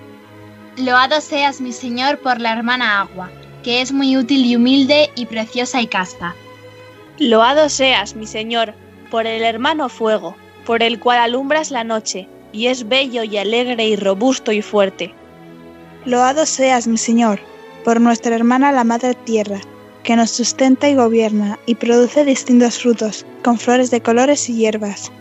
Loado 0.77 1.22
seas, 1.22 1.60
mi 1.60 1.74
Señor, 1.74 2.20
por 2.20 2.39
la 2.39 2.51
hermana 2.51 3.01
agua, 3.01 3.32
que 3.63 3.82
es 3.82 3.91
muy 3.91 4.15
útil 4.15 4.46
y 4.46 4.58
humilde, 4.58 5.10
y 5.15 5.25
preciosa 5.25 5.82
y 5.82 5.88
casta. 5.88 6.36
Loado 7.17 7.67
seas, 7.67 8.13
mi 8.13 8.27
Señor, 8.27 8.75
por 9.10 9.25
el 9.25 9.41
hermano 9.41 9.89
fuego, 9.89 10.36
por 10.66 10.84
el 10.84 11.00
cual 11.00 11.20
alumbras 11.20 11.72
la 11.72 11.84
noche, 11.84 12.28
y 12.52 12.68
es 12.68 12.88
bello 12.88 13.24
y 13.24 13.38
alegre 13.38 13.86
y 13.86 13.96
robusto 13.96 14.52
y 14.52 14.62
fuerte. 14.62 15.14
Loado 16.06 16.46
seas, 16.46 16.88
mi 16.88 16.98
Señor, 16.98 17.40
por 17.84 18.02
nuestra 18.02 18.36
hermana 18.36 18.72
la 18.72 18.84
Madre 18.84 19.14
Tierra, 19.14 19.60
que 20.04 20.16
nos 20.16 20.32
sustenta 20.32 20.88
y 20.88 20.96
gobierna, 20.96 21.60
y 21.66 21.76
produce 21.76 22.26
distintos 22.26 22.80
frutos, 22.80 23.26
con 23.44 23.58
flores 23.58 23.92
de 23.92 24.02
colores 24.02 24.50
y 24.50 24.56
hierbas. 24.56 25.12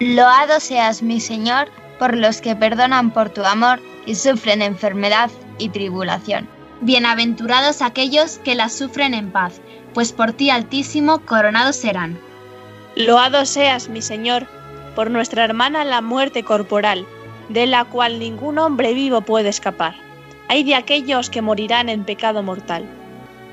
Loado 0.00 0.60
seas, 0.60 1.02
mi 1.02 1.20
Señor, 1.20 1.68
por 1.98 2.16
los 2.16 2.40
que 2.40 2.56
perdonan 2.56 3.12
por 3.12 3.30
tu 3.30 3.44
amor 3.44 3.80
y 4.06 4.14
sufren 4.14 4.62
enfermedad 4.62 5.30
y 5.58 5.68
tribulación. 5.68 6.48
Bienaventurados 6.80 7.80
aquellos 7.82 8.38
que 8.38 8.54
las 8.54 8.72
sufren 8.72 9.14
en 9.14 9.30
paz, 9.30 9.60
pues 9.94 10.12
por 10.12 10.32
ti 10.32 10.50
altísimo 10.50 11.20
coronados 11.20 11.76
serán. 11.76 12.18
Loado 12.96 13.46
seas, 13.46 13.88
mi 13.88 14.02
Señor, 14.02 14.46
por 14.94 15.10
nuestra 15.10 15.44
hermana 15.44 15.84
la 15.84 16.00
muerte 16.00 16.42
corporal, 16.42 17.06
de 17.48 17.66
la 17.66 17.84
cual 17.84 18.18
ningún 18.18 18.58
hombre 18.58 18.94
vivo 18.94 19.20
puede 19.20 19.48
escapar. 19.48 19.94
Hay 20.48 20.64
de 20.64 20.74
aquellos 20.74 21.30
que 21.30 21.42
morirán 21.42 21.88
en 21.88 22.04
pecado 22.04 22.42
mortal. 22.42 22.84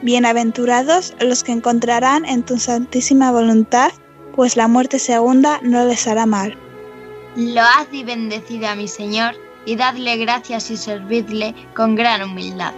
Bienaventurados 0.01 1.13
los 1.19 1.43
que 1.43 1.51
encontrarán 1.51 2.25
en 2.25 2.43
tu 2.43 2.57
santísima 2.57 3.31
voluntad, 3.31 3.91
pues 4.35 4.55
la 4.55 4.67
muerte 4.67 4.99
segunda 4.99 5.59
no 5.61 5.85
les 5.85 6.07
hará 6.07 6.25
mal. 6.25 6.57
Load 7.35 7.91
y 7.91 8.03
bendecid 8.03 8.63
a 8.63 8.75
mi 8.75 8.87
Señor, 8.87 9.35
y 9.65 9.75
dadle 9.75 10.17
gracias 10.17 10.71
y 10.71 10.77
servidle 10.77 11.53
con 11.75 11.95
gran 11.95 12.23
humildad. 12.23 12.73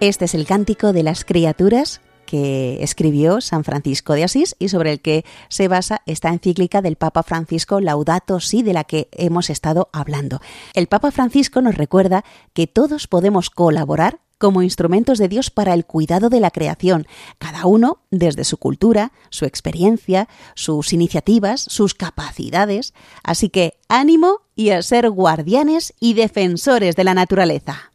Este 0.00 0.26
es 0.26 0.34
el 0.36 0.46
cántico 0.46 0.92
de 0.92 1.02
las 1.02 1.24
criaturas 1.24 2.00
que 2.24 2.84
escribió 2.84 3.40
San 3.40 3.64
Francisco 3.64 4.12
de 4.12 4.22
Asís 4.22 4.54
y 4.60 4.68
sobre 4.68 4.92
el 4.92 5.00
que 5.00 5.24
se 5.48 5.66
basa 5.66 6.02
esta 6.06 6.28
encíclica 6.28 6.82
del 6.82 6.94
Papa 6.94 7.24
Francisco 7.24 7.80
Laudato 7.80 8.38
Si 8.38 8.62
de 8.62 8.74
la 8.74 8.84
que 8.84 9.08
hemos 9.10 9.50
estado 9.50 9.88
hablando. 9.92 10.40
El 10.74 10.86
Papa 10.86 11.10
Francisco 11.10 11.60
nos 11.62 11.74
recuerda 11.74 12.24
que 12.52 12.68
todos 12.68 13.08
podemos 13.08 13.50
colaborar 13.50 14.20
como 14.38 14.62
instrumentos 14.62 15.18
de 15.18 15.26
Dios 15.26 15.50
para 15.50 15.74
el 15.74 15.84
cuidado 15.84 16.28
de 16.30 16.38
la 16.38 16.52
creación, 16.52 17.08
cada 17.38 17.66
uno 17.66 18.02
desde 18.12 18.44
su 18.44 18.56
cultura, 18.56 19.10
su 19.30 19.46
experiencia, 19.46 20.28
sus 20.54 20.92
iniciativas, 20.92 21.62
sus 21.62 21.94
capacidades. 21.94 22.94
Así 23.24 23.48
que 23.48 23.80
ánimo 23.88 24.42
y 24.54 24.70
a 24.70 24.80
ser 24.82 25.10
guardianes 25.10 25.92
y 25.98 26.14
defensores 26.14 26.94
de 26.94 27.02
la 27.02 27.14
naturaleza. 27.14 27.90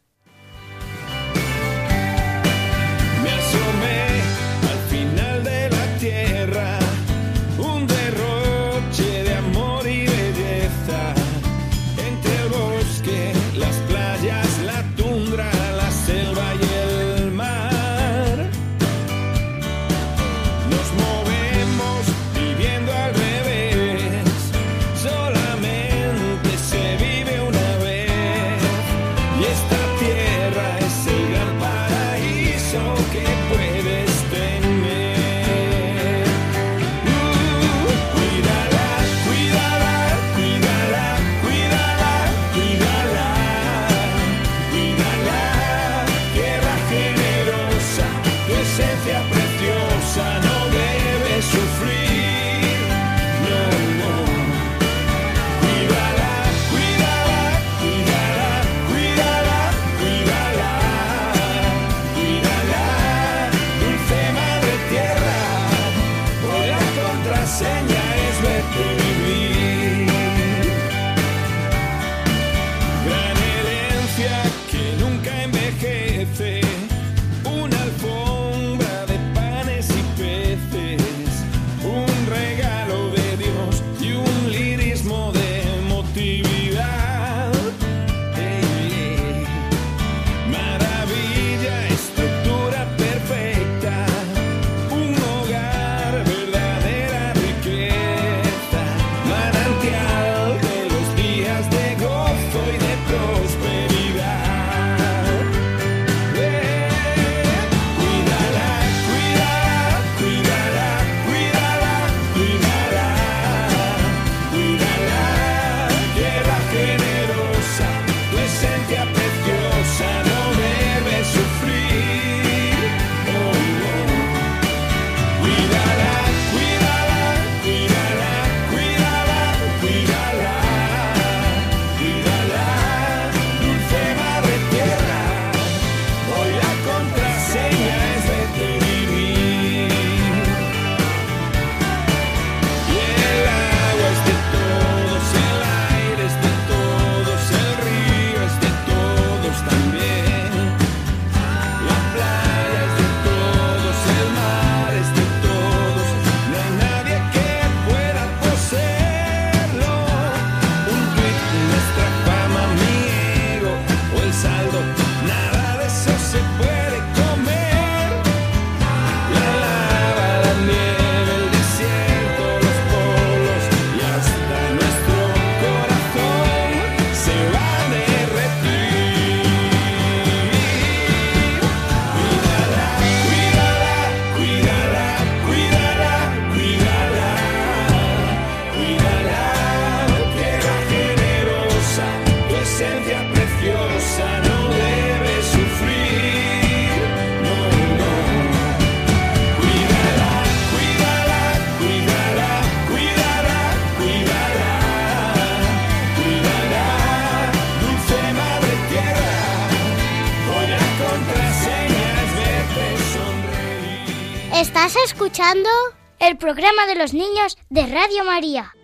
El 216.20 216.38
programa 216.38 216.86
de 216.86 216.94
los 216.94 217.12
niños 217.12 217.58
de 217.68 217.86
Radio 217.86 218.24
María. 218.24 218.74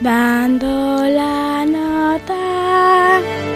Dando 0.00 1.04
la 1.04 1.66
nota. 1.66 3.53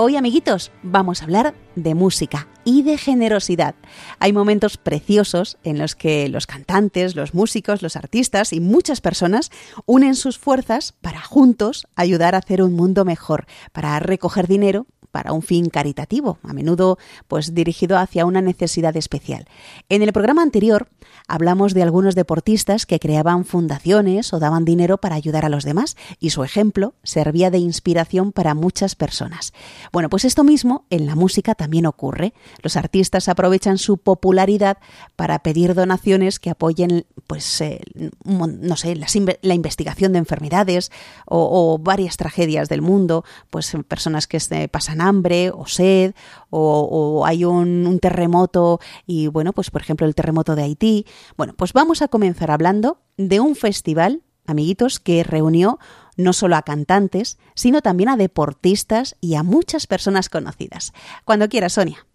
Hoy, 0.00 0.14
amiguitos, 0.14 0.70
vamos 0.84 1.20
a 1.20 1.24
hablar 1.24 1.54
de 1.74 1.96
música 1.96 2.46
y 2.62 2.84
de 2.84 2.98
generosidad. 2.98 3.74
Hay 4.20 4.32
momentos 4.32 4.76
preciosos 4.76 5.58
en 5.64 5.76
los 5.76 5.96
que 5.96 6.28
los 6.28 6.46
cantantes, 6.46 7.16
los 7.16 7.34
músicos, 7.34 7.82
los 7.82 7.96
artistas 7.96 8.52
y 8.52 8.60
muchas 8.60 9.00
personas 9.00 9.50
unen 9.86 10.14
sus 10.14 10.38
fuerzas 10.38 10.94
para 11.00 11.20
juntos 11.20 11.88
ayudar 11.96 12.36
a 12.36 12.38
hacer 12.38 12.62
un 12.62 12.74
mundo 12.74 13.04
mejor, 13.04 13.46
para 13.72 13.98
recoger 13.98 14.46
dinero 14.46 14.86
para 15.18 15.32
un 15.32 15.42
fin 15.42 15.68
caritativo, 15.68 16.38
a 16.44 16.52
menudo 16.52 16.96
pues 17.26 17.52
dirigido 17.52 17.98
hacia 17.98 18.24
una 18.24 18.40
necesidad 18.40 18.96
especial. 18.96 19.48
En 19.88 20.02
el 20.02 20.12
programa 20.12 20.42
anterior 20.42 20.86
hablamos 21.26 21.74
de 21.74 21.82
algunos 21.82 22.14
deportistas 22.14 22.86
que 22.86 23.00
creaban 23.00 23.44
fundaciones 23.44 24.32
o 24.32 24.38
daban 24.38 24.64
dinero 24.64 24.98
para 24.98 25.16
ayudar 25.16 25.44
a 25.44 25.48
los 25.48 25.64
demás 25.64 25.96
y 26.20 26.30
su 26.30 26.44
ejemplo 26.44 26.94
servía 27.02 27.50
de 27.50 27.58
inspiración 27.58 28.30
para 28.30 28.54
muchas 28.54 28.94
personas. 28.94 29.52
Bueno, 29.90 30.08
pues 30.08 30.24
esto 30.24 30.44
mismo 30.44 30.84
en 30.88 31.06
la 31.06 31.16
música 31.16 31.56
también 31.56 31.86
ocurre. 31.86 32.32
Los 32.62 32.76
artistas 32.76 33.28
aprovechan 33.28 33.76
su 33.76 33.98
popularidad 33.98 34.78
para 35.16 35.40
pedir 35.40 35.74
donaciones 35.74 36.38
que 36.38 36.50
apoyen 36.50 37.06
pues 37.26 37.60
eh, 37.60 37.80
no 38.24 38.76
sé, 38.76 38.96
la, 38.96 39.54
investigación 39.54 40.12
de 40.12 40.18
enfermedades 40.18 40.90
o, 41.26 41.78
varias 41.78 42.16
tragedias 42.16 42.68
del 42.68 42.82
mundo, 42.82 43.24
pues 43.50 43.76
personas 43.86 44.26
que 44.26 44.40
se 44.40 44.68
pasan 44.68 45.00
hambre 45.08 45.50
o 45.50 45.66
sed 45.66 46.14
o, 46.50 47.24
hay 47.26 47.44
un, 47.44 47.98
terremoto 48.00 48.80
y 49.06 49.26
bueno, 49.26 49.52
pues 49.52 49.70
por 49.70 49.80
ejemplo 49.80 50.06
el 50.06 50.14
terremoto 50.14 50.54
de 50.54 50.62
Haití. 50.62 51.06
Bueno, 51.36 51.54
pues 51.54 51.72
vamos 51.72 52.02
a 52.02 52.08
comenzar 52.08 52.50
hablando 52.50 53.00
de 53.16 53.40
un 53.40 53.56
festival, 53.56 54.22
amiguitos, 54.46 55.00
que 55.00 55.24
reunió 55.24 55.78
no 56.16 56.32
solo 56.32 56.56
a 56.56 56.62
cantantes, 56.62 57.38
sino 57.54 57.80
también 57.80 58.08
a 58.08 58.16
deportistas 58.16 59.16
y 59.20 59.34
a 59.34 59.42
muchas 59.42 59.86
personas 59.86 60.28
conocidas. 60.28 60.92
Cuando 61.24 61.48
quieras, 61.48 61.74
Sonia. 61.74 62.06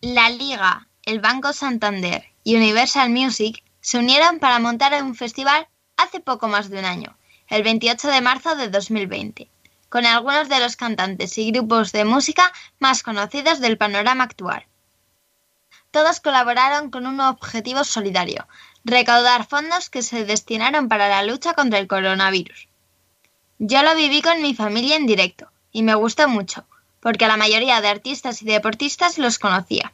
La 0.00 0.30
Liga, 0.30 0.88
el 1.04 1.20
Banco 1.20 1.52
Santander 1.52 2.24
y 2.42 2.56
Universal 2.56 3.10
Music 3.10 3.62
se 3.80 3.98
unieron 3.98 4.38
para 4.38 4.58
montar 4.58 5.02
un 5.02 5.14
festival 5.14 5.68
hace 5.96 6.20
poco 6.20 6.48
más 6.48 6.70
de 6.70 6.78
un 6.78 6.84
año, 6.86 7.16
el 7.48 7.62
28 7.62 8.08
de 8.08 8.20
marzo 8.20 8.56
de 8.56 8.68
2020 8.68 9.50
con 9.90 10.06
algunos 10.06 10.48
de 10.48 10.60
los 10.60 10.76
cantantes 10.76 11.36
y 11.36 11.50
grupos 11.50 11.92
de 11.92 12.06
música 12.06 12.50
más 12.78 13.02
conocidos 13.02 13.60
del 13.60 13.76
panorama 13.76 14.24
actual. 14.24 14.64
Todos 15.90 16.20
colaboraron 16.20 16.90
con 16.90 17.06
un 17.06 17.20
objetivo 17.20 17.82
solidario, 17.82 18.46
recaudar 18.84 19.46
fondos 19.46 19.90
que 19.90 20.02
se 20.02 20.24
destinaron 20.24 20.88
para 20.88 21.08
la 21.08 21.24
lucha 21.24 21.52
contra 21.54 21.80
el 21.80 21.88
coronavirus. 21.88 22.68
Yo 23.58 23.82
lo 23.82 23.94
viví 23.96 24.22
con 24.22 24.40
mi 24.40 24.54
familia 24.54 24.96
en 24.96 25.06
directo 25.06 25.50
y 25.72 25.82
me 25.82 25.94
gustó 25.94 26.28
mucho, 26.28 26.64
porque 27.00 27.26
la 27.26 27.36
mayoría 27.36 27.80
de 27.80 27.88
artistas 27.88 28.40
y 28.42 28.46
deportistas 28.46 29.18
los 29.18 29.38
conocía. 29.40 29.92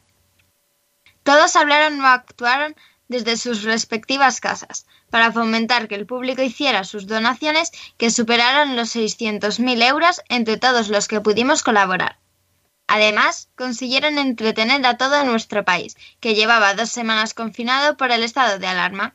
Todos 1.23 1.55
hablaron 1.55 1.99
o 1.99 2.07
actuaron 2.07 2.75
desde 3.07 3.35
sus 3.35 3.63
respectivas 3.63 4.39
casas, 4.39 4.85
para 5.09 5.31
fomentar 5.31 5.87
que 5.87 5.95
el 5.95 6.05
público 6.05 6.41
hiciera 6.41 6.83
sus 6.83 7.07
donaciones 7.07 7.71
que 7.97 8.11
superaron 8.11 8.75
los 8.75 8.95
600.000 8.95 9.87
euros 9.87 10.21
entre 10.29 10.57
todos 10.57 10.89
los 10.89 11.07
que 11.07 11.21
pudimos 11.21 11.63
colaborar. 11.63 12.17
Además, 12.87 13.49
consiguieron 13.55 14.17
entretener 14.17 14.85
a 14.85 14.97
todo 14.97 15.23
nuestro 15.25 15.65
país, 15.65 15.97
que 16.21 16.35
llevaba 16.35 16.73
dos 16.73 16.89
semanas 16.89 17.33
confinado 17.33 17.97
por 17.97 18.11
el 18.11 18.23
estado 18.23 18.59
de 18.59 18.67
alarma. 18.67 19.13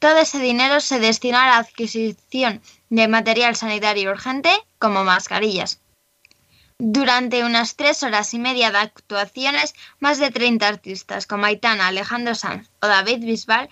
Todo 0.00 0.18
ese 0.18 0.40
dinero 0.40 0.80
se 0.80 0.98
destinó 0.98 1.38
a 1.38 1.46
la 1.46 1.58
adquisición 1.58 2.60
de 2.90 3.08
material 3.08 3.54
sanitario 3.54 4.10
urgente, 4.10 4.50
como 4.78 5.04
mascarillas. 5.04 5.80
Durante 6.80 7.44
unas 7.44 7.74
tres 7.74 8.04
horas 8.04 8.34
y 8.34 8.38
media 8.38 8.70
de 8.70 8.78
actuaciones, 8.78 9.74
más 9.98 10.18
de 10.18 10.30
30 10.30 10.68
artistas 10.68 11.26
como 11.26 11.46
Aitana, 11.46 11.88
Alejandro 11.88 12.36
Sanz 12.36 12.70
o 12.80 12.86
David 12.86 13.24
Bisbal 13.24 13.68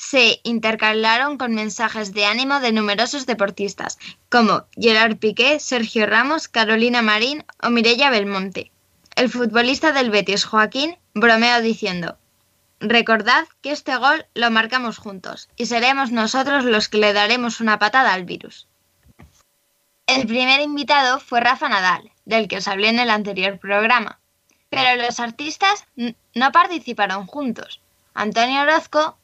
se 0.00 0.40
intercalaron 0.44 1.36
con 1.36 1.54
mensajes 1.54 2.14
de 2.14 2.24
ánimo 2.24 2.58
de 2.60 2.72
numerosos 2.72 3.26
deportistas, 3.26 3.98
como 4.30 4.64
Gerard 4.72 5.18
Piqué, 5.18 5.60
Sergio 5.60 6.06
Ramos, 6.06 6.48
Carolina 6.48 7.02
Marín 7.02 7.44
o 7.62 7.68
Mireia 7.68 8.08
Belmonte. 8.08 8.72
El 9.14 9.28
futbolista 9.28 9.92
del 9.92 10.08
Betis, 10.08 10.46
Joaquín, 10.46 10.96
bromeó 11.12 11.60
diciendo 11.60 12.16
Recordad 12.80 13.46
que 13.60 13.72
este 13.72 13.94
gol 13.96 14.24
lo 14.32 14.50
marcamos 14.50 14.96
juntos 14.96 15.50
y 15.54 15.66
seremos 15.66 16.10
nosotros 16.10 16.64
los 16.64 16.88
que 16.88 16.96
le 16.96 17.12
daremos 17.12 17.60
una 17.60 17.78
patada 17.78 18.14
al 18.14 18.24
virus. 18.24 18.68
El 20.06 20.26
primer 20.26 20.62
invitado 20.62 21.20
fue 21.20 21.40
Rafa 21.40 21.68
Nadal, 21.68 22.10
del 22.24 22.48
que 22.48 22.56
os 22.56 22.68
hablé 22.68 22.88
en 22.88 23.00
el 23.00 23.10
anterior 23.10 23.58
programa. 23.58 24.18
Pero 24.70 25.02
los 25.02 25.20
artistas 25.20 25.84
no 25.94 26.52
participaron 26.52 27.26
juntos. 27.26 27.82
Antonio 28.14 28.62
Orozco 28.62 29.18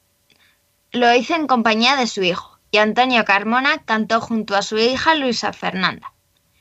lo 0.93 1.15
hizo 1.15 1.35
en 1.35 1.47
compañía 1.47 1.97
de 1.97 2.07
su 2.07 2.23
hijo 2.23 2.59
y 2.71 2.79
Antonio 2.79 3.25
Carmona 3.25 3.79
cantó 3.85 4.21
junto 4.21 4.57
a 4.57 4.63
su 4.63 4.79
hija 4.79 5.15
Luisa 5.15 5.53
Fernanda. 5.53 6.13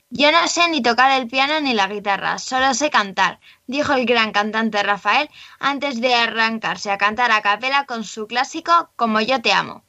Yo 0.09 0.31
no 0.31 0.47
sé 0.47 0.69
ni 0.69 0.81
tocar 0.81 1.19
el 1.19 1.27
piano 1.27 1.59
ni 1.61 1.73
la 1.73 1.87
guitarra, 1.87 2.37
solo 2.37 2.73
sé 2.73 2.89
cantar, 2.89 3.39
dijo 3.67 3.93
el 3.93 4.05
gran 4.05 4.31
cantante 4.31 4.81
Rafael 4.83 5.29
antes 5.59 5.99
de 5.99 6.13
arrancarse 6.13 6.91
a 6.91 6.97
cantar 6.97 7.31
a 7.31 7.41
capela 7.41 7.85
con 7.85 8.03
su 8.03 8.27
clásico 8.27 8.91
Como 8.95 9.19
yo 9.19 9.41
te 9.41 9.51
amo 9.51 9.83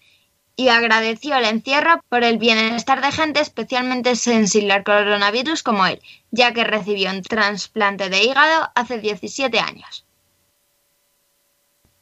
y 0.57 0.68
agradeció 0.68 1.37
el 1.37 1.44
encierro 1.44 2.01
por 2.09 2.25
el 2.25 2.38
bienestar 2.38 3.03
de 3.03 3.12
gente 3.12 3.40
especialmente 3.40 4.16
sensible 4.16 4.72
al 4.72 4.85
coronavirus 4.85 5.62
como 5.62 5.87
él, 5.87 6.01
ya 6.31 6.55
que 6.55 6.64
recibió 6.64 7.11
un 7.11 7.22
trasplante 7.22 8.09
de 8.09 8.25
hígado 8.25 8.70
hace 8.75 8.99
17 8.99 9.61
años. 9.61 10.06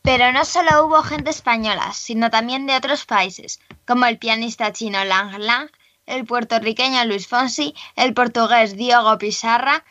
Pero 0.04 0.32
no 0.32 0.44
solo 0.44 0.84
hubo 0.84 1.02
gente 1.02 1.30
española, 1.30 1.94
sino 1.94 2.28
también 2.30 2.66
de 2.66 2.76
otros 2.76 3.06
países, 3.06 3.58
como 3.86 4.04
el 4.04 4.18
pianista 4.18 4.70
chino 4.70 5.02
Lang 5.02 5.38
Lang, 5.38 5.70
el 6.04 6.26
puertorriqueño 6.26 7.06
Luis 7.06 7.26
Fonsi, 7.26 7.74
el 7.96 8.12
portugués 8.12 8.76
Diogo 8.76 9.16
Pizarra, 9.16 9.82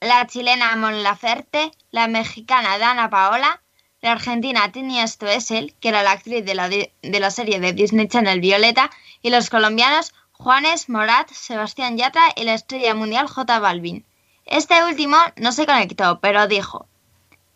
la 0.00 0.26
chilena 0.26 0.76
Mon 0.76 1.02
Laferte, 1.02 1.72
la 1.90 2.08
mexicana 2.08 2.76
Dana 2.76 3.08
Paola, 3.08 3.62
la 4.02 4.12
argentina 4.12 4.70
Tini 4.70 5.00
Stoessel, 5.08 5.74
que 5.80 5.88
era 5.88 6.02
la 6.02 6.10
actriz 6.10 6.44
de 6.44 6.54
la, 6.54 6.68
de 6.68 6.92
la 7.02 7.30
serie 7.30 7.58
de 7.58 7.72
Disney 7.72 8.08
Channel 8.08 8.38
Violeta, 8.38 8.90
y 9.22 9.30
los 9.30 9.48
colombianos 9.48 10.12
Juanes, 10.32 10.90
Morat, 10.90 11.30
Sebastián 11.30 11.96
Yatra 11.96 12.34
y 12.36 12.44
la 12.44 12.52
estrella 12.52 12.94
mundial 12.94 13.28
J 13.28 13.58
Balvin. 13.60 14.04
Este 14.44 14.84
último 14.84 15.16
no 15.36 15.52
se 15.52 15.64
conectó, 15.64 16.20
pero 16.20 16.48
dijo: 16.48 16.86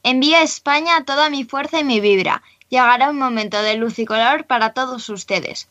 Envío 0.08 0.36
a 0.36 0.42
España 0.42 1.04
toda 1.04 1.30
mi 1.30 1.42
fuerza 1.42 1.80
y 1.80 1.84
mi 1.84 1.98
vibra. 1.98 2.44
Llegará 2.68 3.10
un 3.10 3.18
momento 3.18 3.60
de 3.60 3.74
luz 3.74 3.98
y 3.98 4.04
color 4.04 4.46
para 4.46 4.72
todos 4.72 5.08
ustedes. 5.08 5.68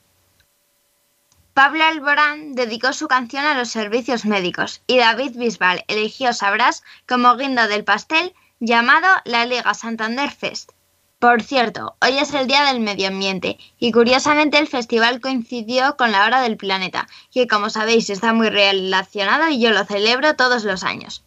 Pablo 1.53 1.85
Alborán 1.85 2.53
dedicó 2.53 2.91
su 2.91 3.07
canción 3.07 3.45
a 3.45 3.53
los 3.53 3.69
servicios 3.69 4.25
médicos 4.25 4.81
y 4.87 4.97
David 4.97 5.37
Bisbal 5.37 5.85
eligió 5.87 6.33
Sabrás 6.33 6.83
como 7.07 7.37
guinda 7.37 7.69
del 7.69 7.85
pastel 7.85 8.33
llamado 8.59 9.07
la 9.23 9.45
Liga 9.45 9.73
Santander 9.73 10.29
Fest. 10.29 10.73
Por 11.19 11.41
cierto, 11.41 11.95
hoy 12.01 12.17
es 12.17 12.33
el 12.33 12.47
Día 12.47 12.65
del 12.65 12.81
Medio 12.81 13.07
Ambiente 13.07 13.57
y 13.79 13.93
curiosamente 13.93 14.57
el 14.57 14.67
festival 14.67 15.21
coincidió 15.21 15.95
con 15.95 16.11
la 16.11 16.25
hora 16.25 16.41
del 16.41 16.57
planeta, 16.57 17.07
que 17.31 17.47
como 17.47 17.69
sabéis 17.69 18.09
está 18.09 18.33
muy 18.33 18.49
relacionado 18.49 19.47
y 19.47 19.61
yo 19.61 19.71
lo 19.71 19.85
celebro 19.85 20.35
todos 20.35 20.65
los 20.65 20.83
años. 20.83 21.23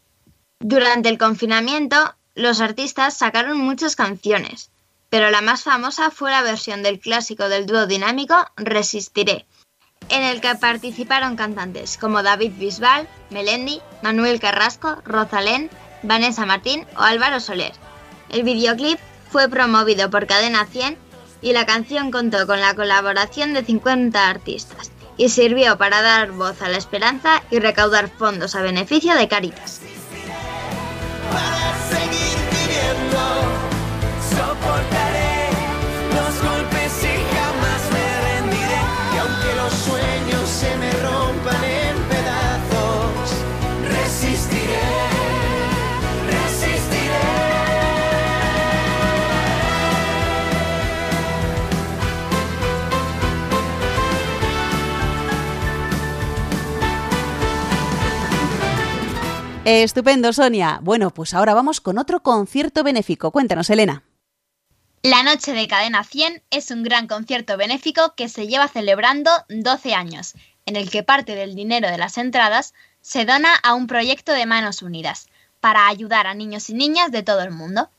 Durante 0.60 1.08
el 1.08 1.16
confinamiento, 1.16 2.17
los 2.38 2.60
artistas 2.60 3.16
sacaron 3.16 3.58
muchas 3.58 3.96
canciones, 3.96 4.70
pero 5.10 5.28
la 5.30 5.40
más 5.40 5.64
famosa 5.64 6.12
fue 6.12 6.30
la 6.30 6.42
versión 6.42 6.84
del 6.84 7.00
clásico 7.00 7.48
del 7.48 7.66
dúo 7.66 7.88
dinámico 7.88 8.36
Resistiré, 8.56 9.44
en 10.08 10.22
el 10.22 10.40
que 10.40 10.54
participaron 10.54 11.34
cantantes 11.34 11.98
como 11.98 12.22
David 12.22 12.52
Bisbal, 12.56 13.08
Melendi, 13.30 13.80
Manuel 14.02 14.38
Carrasco, 14.38 15.02
Rosalén, 15.04 15.68
Vanessa 16.04 16.46
Martín 16.46 16.86
o 16.96 17.00
Álvaro 17.00 17.40
Soler. 17.40 17.72
El 18.28 18.44
videoclip 18.44 19.00
fue 19.32 19.48
promovido 19.48 20.08
por 20.08 20.28
Cadena 20.28 20.64
100 20.64 20.96
y 21.42 21.52
la 21.52 21.66
canción 21.66 22.12
contó 22.12 22.46
con 22.46 22.60
la 22.60 22.74
colaboración 22.74 23.52
de 23.52 23.64
50 23.64 24.28
artistas 24.28 24.92
y 25.16 25.28
sirvió 25.30 25.76
para 25.76 26.02
dar 26.02 26.30
voz 26.30 26.62
a 26.62 26.68
la 26.68 26.78
esperanza 26.78 27.42
y 27.50 27.58
recaudar 27.58 28.08
fondos 28.08 28.54
a 28.54 28.62
beneficio 28.62 29.16
de 29.16 29.26
Caritas. 29.26 29.80
Sueños 39.98 40.48
se 40.48 40.76
me 40.76 40.90
rompan 40.92 41.64
en 41.64 41.96
pedazos, 42.08 43.30
resistiré, 43.88 44.90
resistiré. 46.30 47.24
Estupendo, 59.64 60.32
Sonia. 60.32 60.80
Bueno, 60.82 61.10
pues 61.10 61.34
ahora 61.34 61.54
vamos 61.54 61.80
con 61.80 61.98
otro 61.98 62.20
concierto 62.20 62.84
benéfico. 62.84 63.30
Cuéntanos, 63.32 63.68
Elena. 63.70 64.07
La 65.04 65.22
Noche 65.22 65.52
de 65.52 65.68
Cadena 65.68 66.02
100 66.02 66.42
es 66.50 66.72
un 66.72 66.82
gran 66.82 67.06
concierto 67.06 67.56
benéfico 67.56 68.14
que 68.16 68.28
se 68.28 68.48
lleva 68.48 68.66
celebrando 68.66 69.30
12 69.48 69.94
años, 69.94 70.34
en 70.66 70.74
el 70.74 70.90
que 70.90 71.04
parte 71.04 71.36
del 71.36 71.54
dinero 71.54 71.88
de 71.88 71.98
las 71.98 72.18
entradas 72.18 72.74
se 73.00 73.24
dona 73.24 73.54
a 73.54 73.74
un 73.74 73.86
proyecto 73.86 74.32
de 74.32 74.44
Manos 74.44 74.82
Unidas, 74.82 75.28
para 75.60 75.86
ayudar 75.86 76.26
a 76.26 76.34
niños 76.34 76.68
y 76.68 76.74
niñas 76.74 77.12
de 77.12 77.22
todo 77.22 77.42
el 77.42 77.52
mundo. 77.52 77.90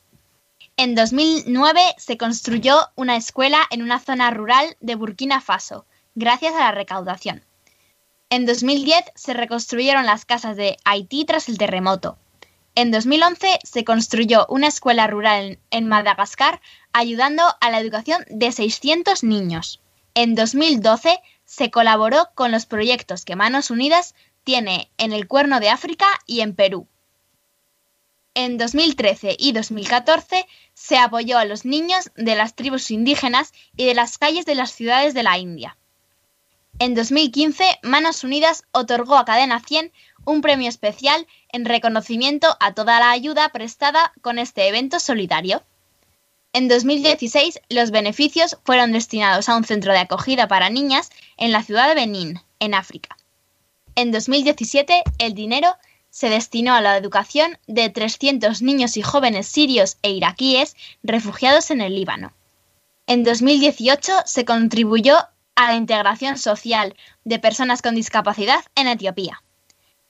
En 0.75 0.93
2009 0.93 1.79
se 1.97 2.17
construyó 2.17 2.89
una 2.95 3.15
escuela 3.15 3.65
en 3.69 3.81
una 3.81 4.01
zona 4.01 4.29
rural 4.31 4.75
de 4.81 4.95
Burkina 4.95 5.39
Faso, 5.39 5.85
gracias 6.15 6.53
a 6.53 6.59
la 6.59 6.71
recaudación. 6.73 7.45
En 8.29 8.45
2010 8.45 9.05
se 9.15 9.33
reconstruyeron 9.33 10.05
las 10.05 10.25
casas 10.25 10.57
de 10.57 10.75
Haití 10.83 11.23
tras 11.23 11.47
el 11.47 11.57
terremoto. 11.57 12.17
En 12.75 12.91
2011 12.91 13.59
se 13.63 13.83
construyó 13.83 14.45
una 14.47 14.67
escuela 14.67 15.07
rural 15.07 15.59
en 15.71 15.87
Madagascar 15.87 16.61
ayudando 16.93 17.43
a 17.61 17.69
la 17.69 17.79
educación 17.79 18.25
de 18.29 18.51
600 18.51 19.23
niños. 19.23 19.81
En 20.13 20.35
2012 20.35 21.19
se 21.45 21.71
colaboró 21.71 22.29
con 22.35 22.51
los 22.51 22.65
proyectos 22.65 23.25
que 23.25 23.35
Manos 23.35 23.71
Unidas 23.71 24.15
tiene 24.43 24.91
en 24.97 25.13
el 25.13 25.27
Cuerno 25.27 25.59
de 25.59 25.69
África 25.69 26.07
y 26.25 26.41
en 26.41 26.55
Perú. 26.55 26.87
En 28.33 28.57
2013 28.57 29.35
y 29.37 29.51
2014 29.51 30.45
se 30.73 30.97
apoyó 30.97 31.37
a 31.37 31.45
los 31.45 31.65
niños 31.65 32.11
de 32.15 32.35
las 32.35 32.55
tribus 32.55 32.91
indígenas 32.91 33.53
y 33.75 33.85
de 33.85 33.95
las 33.95 34.17
calles 34.17 34.45
de 34.45 34.55
las 34.55 34.71
ciudades 34.71 35.13
de 35.13 35.23
la 35.23 35.37
India. 35.37 35.77
En 36.79 36.95
2015, 36.95 37.79
Manos 37.83 38.23
Unidas 38.23 38.63
otorgó 38.71 39.17
a 39.17 39.25
Cadena 39.25 39.59
100 39.59 39.91
un 40.23 40.41
premio 40.41 40.69
especial 40.69 41.27
en 41.51 41.65
reconocimiento 41.65 42.55
a 42.59 42.73
toda 42.73 42.99
la 42.99 43.11
ayuda 43.11 43.49
prestada 43.49 44.13
con 44.21 44.39
este 44.39 44.67
evento 44.67 44.99
solidario. 44.99 45.63
En 46.51 46.67
2016, 46.67 47.61
los 47.69 47.91
beneficios 47.91 48.57
fueron 48.63 48.91
destinados 48.91 49.49
a 49.49 49.55
un 49.55 49.63
centro 49.63 49.93
de 49.93 49.99
acogida 49.99 50.47
para 50.47 50.71
niñas 50.71 51.11
en 51.37 51.51
la 51.51 51.61
ciudad 51.61 51.87
de 51.87 51.93
Benín, 51.93 52.41
en 52.59 52.73
África. 52.73 53.15
En 53.93 54.11
2017, 54.11 55.03
el 55.19 55.35
dinero 55.35 55.75
se 56.09 56.29
destinó 56.29 56.73
a 56.73 56.81
la 56.81 56.97
educación 56.97 57.59
de 57.67 57.89
300 57.89 58.63
niños 58.63 58.97
y 58.97 59.03
jóvenes 59.03 59.47
sirios 59.47 59.97
e 60.01 60.09
iraquíes 60.09 60.75
refugiados 61.03 61.69
en 61.69 61.81
el 61.81 61.93
Líbano. 61.93 62.33
En 63.05 63.23
2018 63.23 64.11
se 64.25 64.43
contribuyó 64.43 65.17
a 65.53 65.67
la 65.67 65.75
integración 65.75 66.37
social 66.39 66.95
de 67.25 67.37
personas 67.37 67.83
con 67.83 67.93
discapacidad 67.93 68.63
en 68.73 68.87
Etiopía. 68.87 69.43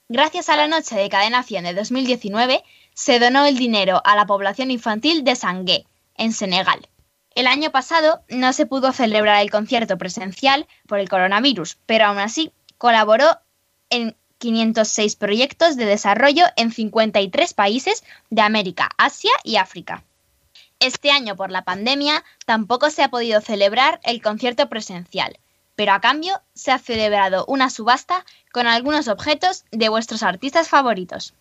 Gracias 0.07 0.47
a 0.47 0.55
la 0.55 0.67
noche 0.67 0.95
de 0.95 1.09
Cadena 1.09 1.43
100 1.43 1.65
de 1.65 1.73
2019, 1.73 2.63
se 2.93 3.19
donó 3.19 3.45
el 3.45 3.57
dinero 3.57 4.01
a 4.05 4.15
la 4.15 4.25
población 4.25 4.71
infantil 4.71 5.23
de 5.23 5.35
Sangué, 5.35 5.85
en 6.19 6.33
Senegal. 6.33 6.87
El 7.33 7.47
año 7.47 7.71
pasado 7.71 8.23
no 8.27 8.53
se 8.53 8.67
pudo 8.67 8.91
celebrar 8.91 9.41
el 9.41 9.49
concierto 9.49 9.97
presencial 9.97 10.67
por 10.87 10.99
el 10.99 11.09
coronavirus, 11.09 11.77
pero 11.85 12.05
aún 12.05 12.19
así 12.19 12.51
colaboró 12.77 13.39
en 13.89 14.15
506 14.37 15.15
proyectos 15.15 15.75
de 15.75 15.85
desarrollo 15.85 16.45
en 16.55 16.71
53 16.71 17.53
países 17.53 18.03
de 18.29 18.41
América, 18.41 18.89
Asia 18.97 19.31
y 19.43 19.57
África. 19.57 20.03
Este 20.79 21.11
año, 21.11 21.35
por 21.35 21.51
la 21.51 21.63
pandemia, 21.65 22.23
tampoco 22.45 22.89
se 22.89 23.03
ha 23.03 23.09
podido 23.09 23.41
celebrar 23.41 23.99
el 24.03 24.21
concierto 24.21 24.69
presencial, 24.69 25.37
pero 25.75 25.91
a 25.91 25.99
cambio 25.99 26.41
se 26.53 26.71
ha 26.71 26.79
celebrado 26.79 27.45
una 27.47 27.69
subasta 27.69 28.25
con 28.51 28.65
algunos 28.65 29.07
objetos 29.07 29.65
de 29.71 29.89
vuestros 29.89 30.23
artistas 30.23 30.69
favoritos. 30.69 31.33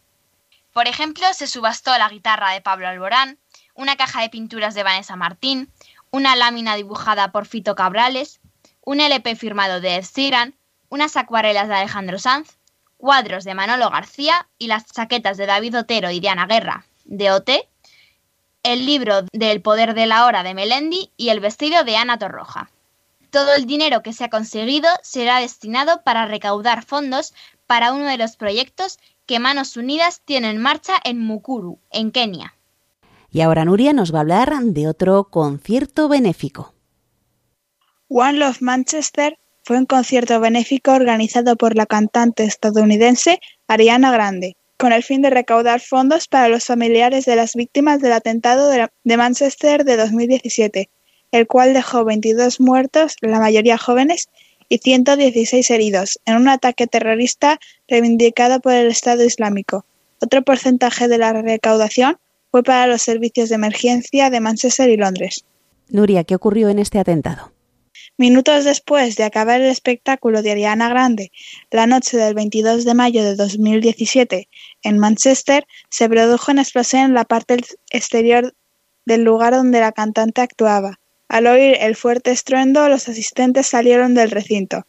Por 0.73 0.87
ejemplo, 0.87 1.27
se 1.35 1.47
subastó 1.47 1.97
la 1.99 2.09
guitarra 2.09 2.53
de 2.53 2.61
Pablo 2.61 2.89
Alborán, 2.89 3.39
una 3.79 3.97
caja 3.97 4.23
de 4.23 4.29
pinturas 4.29 4.75
de 4.75 4.83
Vanessa 4.83 5.15
Martín, 5.15 5.71
una 6.11 6.35
lámina 6.35 6.75
dibujada 6.75 7.31
por 7.31 7.47
Fito 7.47 7.77
Cabrales, 7.77 8.41
un 8.85 9.01
LP 9.01 9.37
firmado 9.37 9.81
de 9.81 9.95
Ed 9.95 10.53
unas 10.89 11.17
acuarelas 11.17 11.69
de 11.69 11.77
Alejandro 11.77 12.19
Sanz, 12.19 12.59
cuadros 12.97 13.45
de 13.45 13.55
Manolo 13.55 13.89
García 13.89 14.49
y 14.59 14.67
las 14.67 14.87
chaquetas 14.87 15.37
de 15.37 15.47
David 15.47 15.79
Otero 15.79 16.11
y 16.11 16.19
Diana 16.19 16.47
Guerra, 16.47 16.87
de 17.05 17.31
OT, 17.31 17.51
el 18.65 18.85
libro 18.85 19.23
del 19.33 19.63
poder 19.63 19.95
de 19.95 20.07
la 20.07 20.27
hora 20.27 20.43
de 20.43 20.55
Melendi 20.55 21.13
y 21.17 21.29
el 21.29 21.39
vestido 21.39 21.85
de 21.85 21.97
Ana 21.97 22.19
Torroja. 22.19 22.71
Todo 23.31 23.55
el 23.55 23.67
dinero 23.67 24.03
que 24.03 24.13
se 24.13 24.25
ha 24.25 24.31
conseguido 24.31 24.89
será 25.03 25.39
destinado 25.39 26.03
para 26.03 26.27
recaudar 26.27 26.85
fondos 26.85 27.33
para 27.69 27.93
uno 27.93 28.07
de 28.07 28.19
los 28.19 28.37
proyectos 28.37 28.99
que 29.27 29.39
Manos 29.39 29.77
Unidas 29.77 30.21
tiene 30.25 30.51
en 30.51 30.59
marcha 30.59 30.95
en 31.05 31.21
Mukuru, 31.21 31.79
en 31.93 32.11
Kenia. 32.11 32.55
Y 33.31 33.41
ahora 33.43 33.65
Nuria 33.65 33.93
nos 33.93 34.13
va 34.13 34.19
a 34.19 34.21
hablar 34.23 34.53
de 34.63 34.89
otro 34.89 35.25
concierto 35.25 36.09
benéfico. 36.09 36.75
One 38.09 38.39
Love 38.39 38.63
Manchester 38.63 39.39
fue 39.65 39.77
un 39.77 39.87
concierto 39.87 40.41
benéfico 40.41 40.93
organizado 40.93 41.57
por 41.57 41.77
la 41.77 41.85
cantante 41.85 42.45
estadounidense 42.45 43.39
Ariana 43.67 44.11
Grande, 44.11 44.57
con 44.79 44.93
el 44.93 45.03
fin 45.03 45.21
de 45.21 45.29
recaudar 45.29 45.81
fondos 45.81 46.27
para 46.27 46.49
los 46.49 46.65
familiares 46.65 47.27
de 47.27 47.37
las 47.37 47.55
víctimas 47.55 48.01
del 48.01 48.13
atentado 48.13 48.71
de 48.71 49.17
Manchester 49.17 49.85
de 49.85 49.97
2017, 49.99 50.89
el 51.33 51.47
cual 51.47 51.75
dejó 51.75 52.05
22 52.05 52.61
muertos, 52.61 53.17
la 53.21 53.41
mayoría 53.41 53.77
jóvenes, 53.77 54.29
y 54.71 54.79
116 54.79 55.71
heridos, 55.71 56.19
en 56.25 56.37
un 56.37 56.49
ataque 56.49 56.87
terrorista 56.87 57.59
reivindicado 57.89 58.61
por 58.61 58.73
el 58.73 58.89
Estado 58.89 59.25
Islámico. 59.25 59.85
Otro 60.21 60.43
porcentaje 60.43 61.09
de 61.09 61.19
la 61.19 61.33
recaudación 61.33 62.19
fue 62.51 62.63
para 62.63 62.87
los 62.87 63.03
servicios 63.03 63.49
de 63.49 63.57
emergencia 63.57 64.31
de 64.31 64.41
Manchester 64.41 64.89
y 64.89 64.97
Londres. 64.97 65.45
Nuria, 65.89 66.25
¿qué 66.25 66.35
ocurrió 66.35 66.69
en 66.69 66.79
este 66.79 66.99
atentado? 66.99 67.53
Minutos 68.17 68.65
después 68.65 69.17
de 69.17 69.25
acabar 69.25 69.61
el 69.61 69.69
espectáculo 69.69 70.43
de 70.43 70.51
Ariana 70.51 70.89
Grande, 70.89 71.31
la 71.71 71.87
noche 71.87 72.17
del 72.17 72.35
22 72.35 72.85
de 72.85 72.95
mayo 72.95 73.23
de 73.23 73.37
2017, 73.37 74.49
en 74.83 74.99
Manchester, 74.99 75.67
se 75.89 76.09
produjo 76.09 76.51
una 76.51 76.63
explosión 76.63 77.03
en 77.03 77.15
la 77.15 77.25
parte 77.25 77.59
exterior 77.91 78.55
del 79.07 79.23
lugar 79.23 79.55
donde 79.55 79.81
la 79.81 79.93
cantante 79.93 80.41
actuaba. 80.41 80.99
Al 81.29 81.47
oír 81.47 81.77
el 81.81 81.95
fuerte 81.95 82.31
estruendo, 82.31 82.89
los 82.89 83.09
asistentes 83.09 83.67
salieron 83.67 84.15
del 84.15 84.31
recinto. 84.31 84.87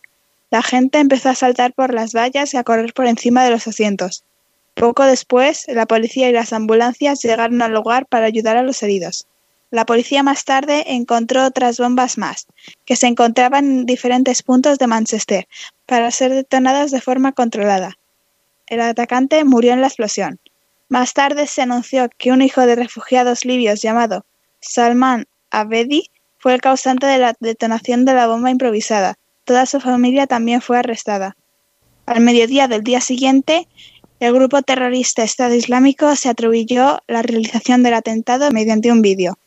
La 0.50 0.63
gente 0.63 0.98
empezó 0.98 1.30
a 1.30 1.36
saltar 1.36 1.74
por 1.74 1.93
las 1.93 2.13
vallas 2.13 2.54
y 2.54 2.58
a 2.58 2.63
correr 2.63 2.93
por 2.93 3.06
encima 3.06 3.43
de 3.43 3.52
los 3.52 3.67
asientos. 3.67 4.24
Poco 4.73 5.03
después, 5.03 5.65
la 5.67 5.86
policía 5.86 6.29
y 6.29 6.34
las 6.34 6.53
ambulancias 6.53 7.21
llegaron 7.21 7.62
al 7.62 7.73
lugar 7.73 8.05
para 8.05 8.25
ayudar 8.25 8.58
a 8.58 8.63
los 8.63 8.82
heridos. 8.82 9.27
La 9.71 9.86
policía 9.86 10.23
más 10.23 10.45
tarde 10.45 10.84
encontró 10.93 11.45
otras 11.45 11.77
bombas 11.77 12.17
más, 12.17 12.47
que 12.86 12.95
se 12.95 13.08
encontraban 13.08 13.65
en 13.65 13.86
diferentes 13.86 14.41
puntos 14.41 14.79
de 14.79 14.88
Manchester, 14.88 15.47
para 15.86 16.10
ser 16.12 16.34
detonadas 16.34 16.91
de 16.91 17.01
forma 17.01 17.34
controlada. 17.34 17.97
El 18.65 18.82
atacante 18.82 19.43
murió 19.43 19.73
en 19.73 19.82
la 19.82 19.88
explosión. 19.88 20.39
Más 20.88 21.13
tarde 21.13 21.45
se 21.45 21.62
anunció 21.62 22.10
que 22.17 22.32
un 22.32 22.41
hijo 22.41 22.65
de 22.65 22.75
refugiados 22.75 23.45
libios 23.45 23.82
llamado 23.82 24.25
Salman 24.60 25.27
Abedi 25.51 26.10
fue 26.39 26.53
el 26.55 26.62
causante 26.62 27.05
de 27.05 27.19
la 27.19 27.36
detonación 27.39 28.05
de 28.05 28.13
la 28.13 28.27
bomba 28.27 28.49
improvisada. 28.49 29.15
Toda 29.43 29.65
su 29.65 29.79
familia 29.79 30.25
también 30.25 30.62
fue 30.62 30.79
arrestada. 30.79 31.36
Al 32.05 32.21
mediodía 32.21 32.67
del 32.67 32.84
día 32.84 33.01
siguiente, 33.01 33.67
el 34.19 34.34
grupo 34.34 34.62
terrorista 34.62 35.23
Estado 35.23 35.55
Islámico 35.55 36.15
se 36.15 36.29
atribuyó 36.29 36.99
la 37.08 37.21
realización 37.21 37.84
del 37.84 37.93
atentado 37.93 38.51
mediante 38.51 38.91
un 38.91 39.01
vídeo. 39.01 39.38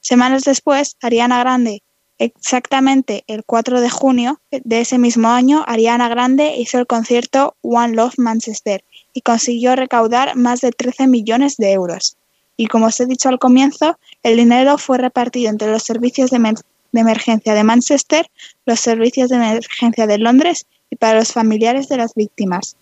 Semanas 0.00 0.44
después, 0.44 0.96
Ariana 1.02 1.40
Grande, 1.40 1.82
exactamente 2.18 3.24
el 3.26 3.44
4 3.44 3.80
de 3.80 3.90
junio 3.90 4.40
de 4.52 4.80
ese 4.80 4.98
mismo 4.98 5.28
año, 5.28 5.64
Ariana 5.66 6.08
Grande 6.08 6.54
hizo 6.56 6.78
el 6.78 6.86
concierto 6.86 7.56
One 7.62 7.94
Love 7.94 8.14
Manchester 8.18 8.84
y 9.12 9.22
consiguió 9.22 9.74
recaudar 9.74 10.36
más 10.36 10.60
de 10.60 10.70
13 10.70 11.08
millones 11.08 11.56
de 11.56 11.72
euros. 11.72 12.16
Y 12.56 12.68
como 12.68 12.86
os 12.86 13.00
he 13.00 13.06
dicho 13.06 13.28
al 13.28 13.40
comienzo, 13.40 13.98
el 14.22 14.36
dinero 14.36 14.78
fue 14.78 14.98
repartido 14.98 15.50
entre 15.50 15.70
los 15.70 15.82
servicios 15.82 16.30
de, 16.30 16.38
de 16.92 17.00
emergencia 17.00 17.54
de 17.54 17.64
Manchester, 17.64 18.30
los 18.64 18.78
servicios 18.78 19.30
de 19.30 19.36
emergencia 19.36 20.06
de 20.06 20.18
Londres 20.18 20.66
y 20.90 20.96
para 20.96 21.18
los 21.18 21.32
familiares 21.32 21.88
de 21.88 21.96
las 21.96 22.14
víctimas. 22.14 22.76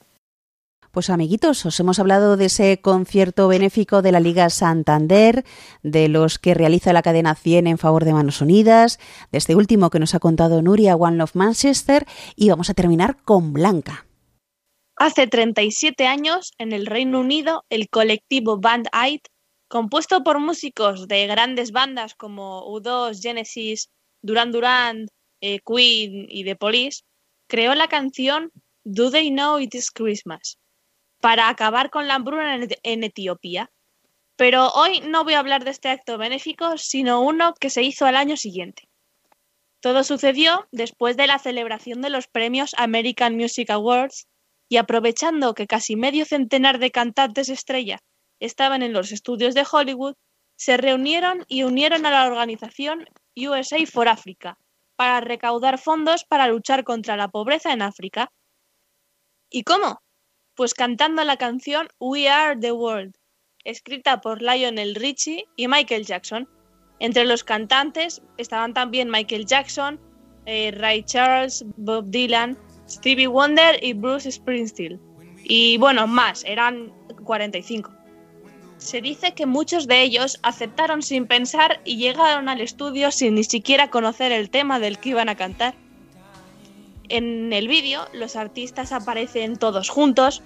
Pues 0.95 1.11
amiguitos, 1.11 1.67
os 1.67 1.81
hemos 1.81 1.99
hablado 1.99 2.37
de 2.37 2.45
ese 2.45 2.81
concierto 2.81 3.49
benéfico 3.49 4.01
de 4.01 4.13
la 4.13 4.21
Liga 4.21 4.49
Santander, 4.49 5.45
de 5.83 6.07
los 6.07 6.39
que 6.39 6.55
realiza 6.55 6.93
la 6.93 7.03
cadena 7.03 7.35
100 7.35 7.67
en 7.67 7.79
favor 7.79 8.05
de 8.05 8.13
Manos 8.13 8.41
Unidas, 8.41 9.01
de 9.33 9.39
este 9.39 9.57
último 9.57 9.91
que 9.91 9.99
nos 9.99 10.15
ha 10.15 10.21
contado 10.21 10.63
Nuria 10.63 10.95
One 10.95 11.17
Love 11.17 11.35
Manchester 11.35 12.07
y 12.37 12.49
vamos 12.49 12.71
a 12.71 12.75
terminar 12.75 13.17
con 13.25 13.53
Blanca. 13.53 14.07
Hace 14.95 15.27
37 15.27 16.07
años, 16.07 16.53
en 16.59 16.73
el 16.73 16.87
Reino 16.87 17.19
Unido, 17.19 17.65
el 17.71 17.89
colectivo 17.89 18.59
Band 18.59 18.87
Aid, 18.93 19.23
compuesto 19.67 20.23
por 20.23 20.39
músicos 20.39 21.09
de 21.09 21.27
grandes 21.27 21.73
bandas 21.73 22.15
como 22.15 22.65
U2, 22.69 23.21
Genesis, 23.21 23.91
Duran 24.23 24.53
Duran, 24.53 25.09
eh, 25.41 25.59
Queen 25.67 26.27
y 26.29 26.45
The 26.45 26.55
Police, 26.55 27.03
creó 27.49 27.75
la 27.75 27.89
canción 27.89 28.53
Do 28.85 29.11
They 29.11 29.31
Know 29.31 29.59
It 29.59 29.75
Is 29.75 29.91
Christmas 29.91 30.57
para 31.25 31.49
acabar 31.49 31.89
con 31.89 32.07
la 32.07 32.17
hambruna 32.17 32.69
en 32.83 33.03
Etiopía. 33.03 33.71
Pero 34.37 34.69
hoy 34.73 35.01
no 35.01 35.25
voy 35.25 35.33
a 35.33 35.39
hablar 35.39 35.65
de 35.65 35.71
este 35.71 35.89
acto 35.89 36.19
benéfico, 36.19 36.77
sino 36.77 37.23
uno 37.23 37.55
que 37.59 37.71
se 37.71 37.83
hizo 37.83 38.05
al 38.05 38.17
año 38.17 38.37
siguiente. 38.37 38.91
Todo 39.81 40.05
sucedió 40.05 40.69
después 40.71 41.17
de 41.17 41.27
la 41.27 41.39
celebración 41.39 42.03
de 42.03 42.11
los 42.11 42.29
premios 42.29 42.75
American 42.77 43.37
Music 43.37 43.71
Awards 43.71 44.27
y 44.69 44.77
aprovechando 44.77 45.55
que 45.55 45.67
casi 45.67 45.97
medio 45.97 46.27
centenar 46.27 46.79
de 46.79 46.91
cantantes 46.91 47.49
estrella 47.49 48.01
estaban 48.39 48.83
en 48.83 48.93
los 48.93 49.11
estudios 49.11 49.55
de 49.55 49.65
Hollywood, 49.73 50.17
se 50.57 50.77
reunieron 50.77 51.47
y 51.49 51.63
unieron 51.63 52.05
a 52.05 52.11
la 52.11 52.27
organización 52.27 53.07
USA 53.35 53.79
for 53.87 54.09
Africa 54.09 54.59
para 54.95 55.23
recaudar 55.23 55.79
fondos 55.79 56.27
para 56.27 56.49
luchar 56.49 56.85
contra 56.85 57.17
la 57.17 57.29
pobreza 57.29 57.73
en 57.73 57.81
África. 57.81 58.31
¿Y 59.49 59.63
cómo? 59.63 60.04
Pues 60.57 60.73
cantando 60.73 61.25
la 61.25 61.37
canción 61.37 61.89
We 61.99 62.29
Are 62.29 62.59
the 62.59 62.71
World, 62.71 63.17
escrita 63.65 64.21
por 64.21 64.41
Lionel 64.41 64.95
Richie 64.95 65.47
y 65.57 65.67
Michael 65.67 66.07
Jackson. 66.07 66.49
Entre 67.01 67.25
los 67.25 67.43
cantantes 67.43 68.23
estaban 68.39 68.73
también 68.73 69.11
Michael 69.11 69.47
Jackson, 69.47 69.99
eh, 70.47 70.71
Ray 70.71 71.03
Charles, 71.03 71.65
Bob 71.77 72.05
Dylan, 72.07 72.57
Stevie 72.89 73.27
Wonder 73.27 73.83
y 73.83 73.95
Bruce 73.95 74.31
Springsteen. 74.31 75.01
Y 75.43 75.77
bueno, 75.79 76.07
más, 76.07 76.45
eran 76.45 76.93
45. 77.25 77.91
Se 78.79 79.01
dice 79.01 79.35
que 79.35 79.47
muchos 79.47 79.89
de 79.89 80.03
ellos 80.03 80.39
aceptaron 80.43 81.03
sin 81.03 81.27
pensar 81.27 81.81
y 81.85 81.97
llegaron 81.97 82.49
al 82.49 82.61
estudio 82.61 83.11
sin 83.11 83.35
ni 83.35 83.45
siquiera 83.45 83.91
conocer 83.91 84.31
el 84.31 84.51
tema 84.51 84.79
del 84.79 84.99
que 84.99 85.11
iban 85.11 85.29
a 85.29 85.37
cantar. 85.37 85.75
En 87.09 87.53
el 87.53 87.69
vídeo 87.69 88.07
los 88.13 88.37
artistas 88.37 88.93
aparecen 88.93 89.57
todos 89.57 89.89
juntos 89.89 90.43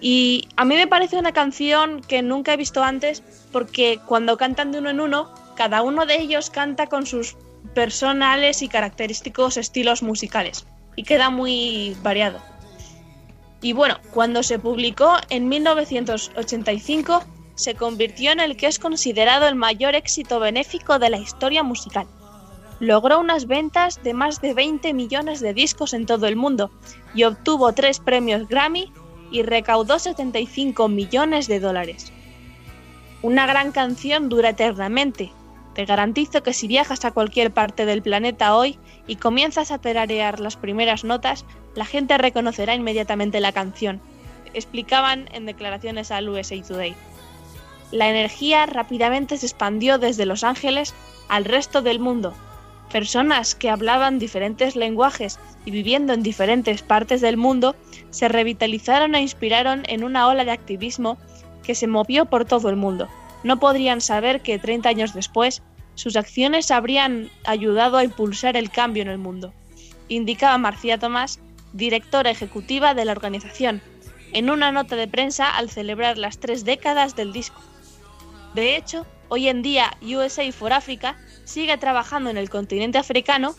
y 0.00 0.48
a 0.56 0.64
mí 0.64 0.74
me 0.74 0.86
parece 0.86 1.18
una 1.18 1.32
canción 1.32 2.00
que 2.00 2.22
nunca 2.22 2.54
he 2.54 2.56
visto 2.56 2.82
antes 2.82 3.22
porque 3.52 4.00
cuando 4.06 4.36
cantan 4.36 4.72
de 4.72 4.78
uno 4.78 4.90
en 4.90 5.00
uno, 5.00 5.32
cada 5.56 5.82
uno 5.82 6.06
de 6.06 6.20
ellos 6.20 6.50
canta 6.50 6.86
con 6.86 7.06
sus 7.06 7.36
personales 7.74 8.62
y 8.62 8.68
característicos 8.68 9.56
estilos 9.56 10.02
musicales 10.02 10.66
y 10.96 11.04
queda 11.04 11.30
muy 11.30 11.96
variado. 12.02 12.40
Y 13.62 13.72
bueno, 13.72 13.98
cuando 14.12 14.42
se 14.42 14.58
publicó 14.58 15.16
en 15.28 15.48
1985 15.48 17.24
se 17.54 17.74
convirtió 17.74 18.32
en 18.32 18.40
el 18.40 18.56
que 18.56 18.66
es 18.66 18.78
considerado 18.78 19.46
el 19.46 19.54
mayor 19.54 19.94
éxito 19.94 20.40
benéfico 20.40 20.98
de 20.98 21.10
la 21.10 21.18
historia 21.18 21.62
musical 21.62 22.06
logró 22.80 23.20
unas 23.20 23.46
ventas 23.46 24.02
de 24.02 24.14
más 24.14 24.40
de 24.40 24.54
20 24.54 24.94
millones 24.94 25.40
de 25.40 25.52
discos 25.52 25.92
en 25.92 26.06
todo 26.06 26.26
el 26.26 26.34
mundo 26.34 26.70
y 27.14 27.24
obtuvo 27.24 27.72
tres 27.74 28.00
premios 28.00 28.48
Grammy 28.48 28.90
y 29.30 29.42
recaudó 29.42 29.98
75 29.98 30.88
millones 30.88 31.46
de 31.46 31.60
dólares. 31.60 32.10
Una 33.22 33.46
gran 33.46 33.70
canción 33.70 34.30
dura 34.30 34.48
eternamente. 34.48 35.30
Te 35.74 35.84
garantizo 35.84 36.42
que 36.42 36.54
si 36.54 36.66
viajas 36.66 37.04
a 37.04 37.12
cualquier 37.12 37.52
parte 37.52 37.84
del 37.84 38.02
planeta 38.02 38.56
hoy 38.56 38.78
y 39.06 39.16
comienzas 39.16 39.70
a 39.70 39.78
tararear 39.78 40.40
las 40.40 40.56
primeras 40.56 41.04
notas, 41.04 41.44
la 41.74 41.84
gente 41.84 42.16
reconocerá 42.18 42.74
inmediatamente 42.74 43.40
la 43.40 43.52
canción, 43.52 44.00
explicaban 44.54 45.28
en 45.32 45.46
declaraciones 45.46 46.10
al 46.10 46.28
USA 46.28 46.60
Today. 46.62 46.96
La 47.92 48.08
energía 48.08 48.66
rápidamente 48.66 49.36
se 49.36 49.46
expandió 49.46 49.98
desde 49.98 50.26
Los 50.26 50.44
Ángeles 50.44 50.94
al 51.28 51.44
resto 51.44 51.82
del 51.82 52.00
mundo 52.00 52.34
Personas 52.90 53.54
que 53.54 53.70
hablaban 53.70 54.18
diferentes 54.18 54.74
lenguajes 54.74 55.38
y 55.64 55.70
viviendo 55.70 56.12
en 56.12 56.22
diferentes 56.22 56.82
partes 56.82 57.20
del 57.20 57.36
mundo 57.36 57.76
se 58.10 58.28
revitalizaron 58.28 59.14
e 59.14 59.20
inspiraron 59.20 59.84
en 59.86 60.02
una 60.02 60.26
ola 60.26 60.44
de 60.44 60.50
activismo 60.50 61.16
que 61.62 61.74
se 61.74 61.86
movió 61.86 62.26
por 62.26 62.44
todo 62.44 62.68
el 62.68 62.76
mundo. 62.76 63.08
No 63.44 63.60
podrían 63.60 64.00
saber 64.00 64.40
que 64.40 64.58
30 64.58 64.88
años 64.88 65.14
después 65.14 65.62
sus 65.94 66.16
acciones 66.16 66.70
habrían 66.70 67.30
ayudado 67.44 67.96
a 67.96 68.04
impulsar 68.04 68.56
el 68.56 68.70
cambio 68.70 69.02
en 69.02 69.08
el 69.08 69.18
mundo, 69.18 69.52
indicaba 70.08 70.58
Marcia 70.58 70.98
Tomás, 70.98 71.40
directora 71.72 72.30
ejecutiva 72.30 72.94
de 72.94 73.04
la 73.04 73.12
organización, 73.12 73.80
en 74.32 74.50
una 74.50 74.72
nota 74.72 74.96
de 74.96 75.08
prensa 75.08 75.50
al 75.50 75.70
celebrar 75.70 76.18
las 76.18 76.38
tres 76.38 76.64
décadas 76.64 77.16
del 77.16 77.32
disco. 77.32 77.60
De 78.54 78.76
hecho, 78.76 79.06
hoy 79.30 79.48
en 79.48 79.62
día 79.62 79.96
USA 80.02 80.52
for 80.52 80.74
Africa 80.74 81.16
sigue 81.44 81.78
trabajando 81.78 82.28
en 82.28 82.36
el 82.36 82.50
continente 82.50 82.98
africano 82.98 83.54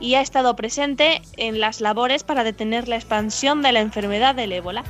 y 0.00 0.14
ha 0.14 0.22
estado 0.22 0.56
presente 0.56 1.22
en 1.36 1.60
las 1.60 1.80
labores 1.80 2.24
para 2.24 2.42
detener 2.42 2.88
la 2.88 2.96
expansión 2.96 3.62
de 3.62 3.70
la 3.70 3.80
enfermedad 3.80 4.34
del 4.34 4.52
ébola. 4.52 4.82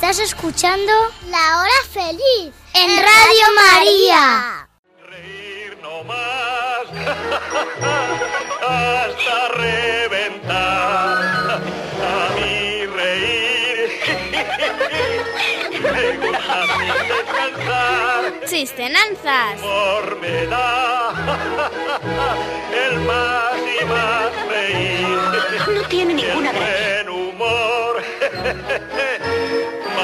Estás 0.00 0.20
escuchando 0.20 0.92
La 1.28 1.58
Hora 1.60 1.82
Feliz 1.90 2.54
en 2.72 2.88
Radio 2.98 3.46
María. 3.56 4.68
Reír 5.10 5.76
no 5.82 6.04
más 6.04 6.86
hasta 8.62 9.48
reventar. 9.56 11.18
A 12.00 12.30
mí 12.36 12.86
reír 12.86 13.90
me 15.82 16.16
gusta 16.28 16.56
sin 16.78 16.94
descansar. 17.08 18.46
Chistenanzas. 18.48 19.60
Humor 19.60 20.04
me 20.20 20.46
da 20.46 21.10
el 22.86 22.94
más 23.00 23.58
y 23.58 23.84
más 23.84 24.30
reír. 24.48 25.74
No 25.74 25.82
tiene 25.88 26.14
ninguna 26.14 26.50
el 26.50 26.56
gracia. 26.56 27.02
buen 27.02 27.08
humor, 27.08 28.02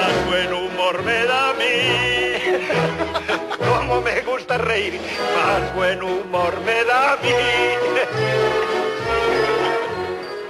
más 0.05 0.27
buen 0.27 0.53
humor 0.53 1.03
me 1.03 1.25
da 1.25 1.51
a 1.51 1.55
mí. 1.55 1.75
Como 3.59 4.01
me 4.03 4.21
gusta 4.23 4.59
reír, 4.59 5.01
más 5.35 5.75
buen 5.75 6.03
humor 6.03 6.61
me 6.65 6.85
da 6.85 7.15
a 7.15 7.17
mí. 7.17 7.31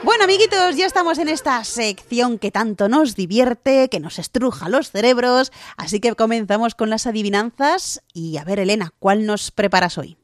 Bueno, 0.03 0.25
amiguitos, 0.25 0.77
ya 0.77 0.87
estamos 0.87 1.19
en 1.19 1.29
esta 1.29 1.63
sección 1.65 2.39
que 2.39 2.51
tanto 2.51 2.89
nos 2.89 3.15
divierte, 3.15 3.89
que 3.89 4.01
nos 4.01 4.19
estruja 4.19 4.69
los 4.69 4.91
cerebros, 4.91 5.51
así 5.77 5.99
que 6.01 6.15
comenzamos 6.15 6.75
con 6.75 6.91
las 6.91 7.07
adivinanzas 7.07 8.03
y 8.13 8.37
a 8.37 8.45
ver, 8.45 8.59
Elena, 8.59 8.93
¿cuál 8.99 9.25
nos 9.25 9.51
preparas 9.51 9.97
hoy? 9.97 10.17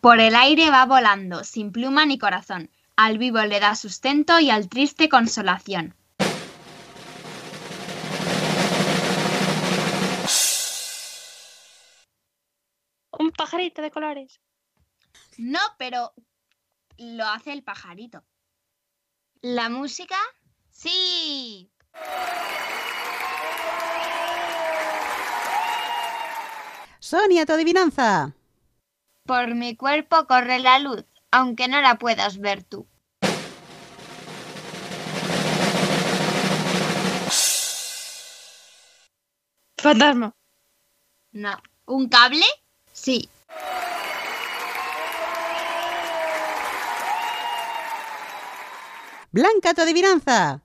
Por 0.00 0.18
el 0.18 0.34
aire 0.34 0.70
va 0.70 0.86
volando, 0.86 1.44
sin 1.44 1.72
pluma 1.72 2.06
ni 2.06 2.18
corazón. 2.18 2.70
Al 2.96 3.18
vivo 3.18 3.40
le 3.42 3.60
da 3.60 3.76
sustento 3.76 4.40
y 4.40 4.50
al 4.50 4.68
triste 4.68 5.08
consolación. 5.08 5.94
Pajarito 13.50 13.82
de 13.82 13.90
colores. 13.90 14.40
No, 15.36 15.58
pero 15.76 16.12
lo 16.98 17.24
hace 17.24 17.52
el 17.52 17.64
pajarito. 17.64 18.22
¿La 19.40 19.68
música? 19.68 20.16
Sí. 20.70 21.68
Sonia, 27.00 27.44
tu 27.44 27.54
adivinanza. 27.54 28.34
Por 29.24 29.54
mi 29.56 29.74
cuerpo 29.76 30.26
corre 30.28 30.60
la 30.60 30.78
luz, 30.78 31.04
aunque 31.32 31.66
no 31.66 31.80
la 31.80 31.96
puedas 31.96 32.38
ver 32.38 32.62
tú. 32.62 32.86
Fantasma. 39.78 40.36
No. 41.32 41.60
¿Un 41.86 42.08
cable? 42.08 42.44
Sí. 42.92 43.28
Blanca, 49.32 49.74
tu 49.74 49.82
adivinanza. 49.82 50.60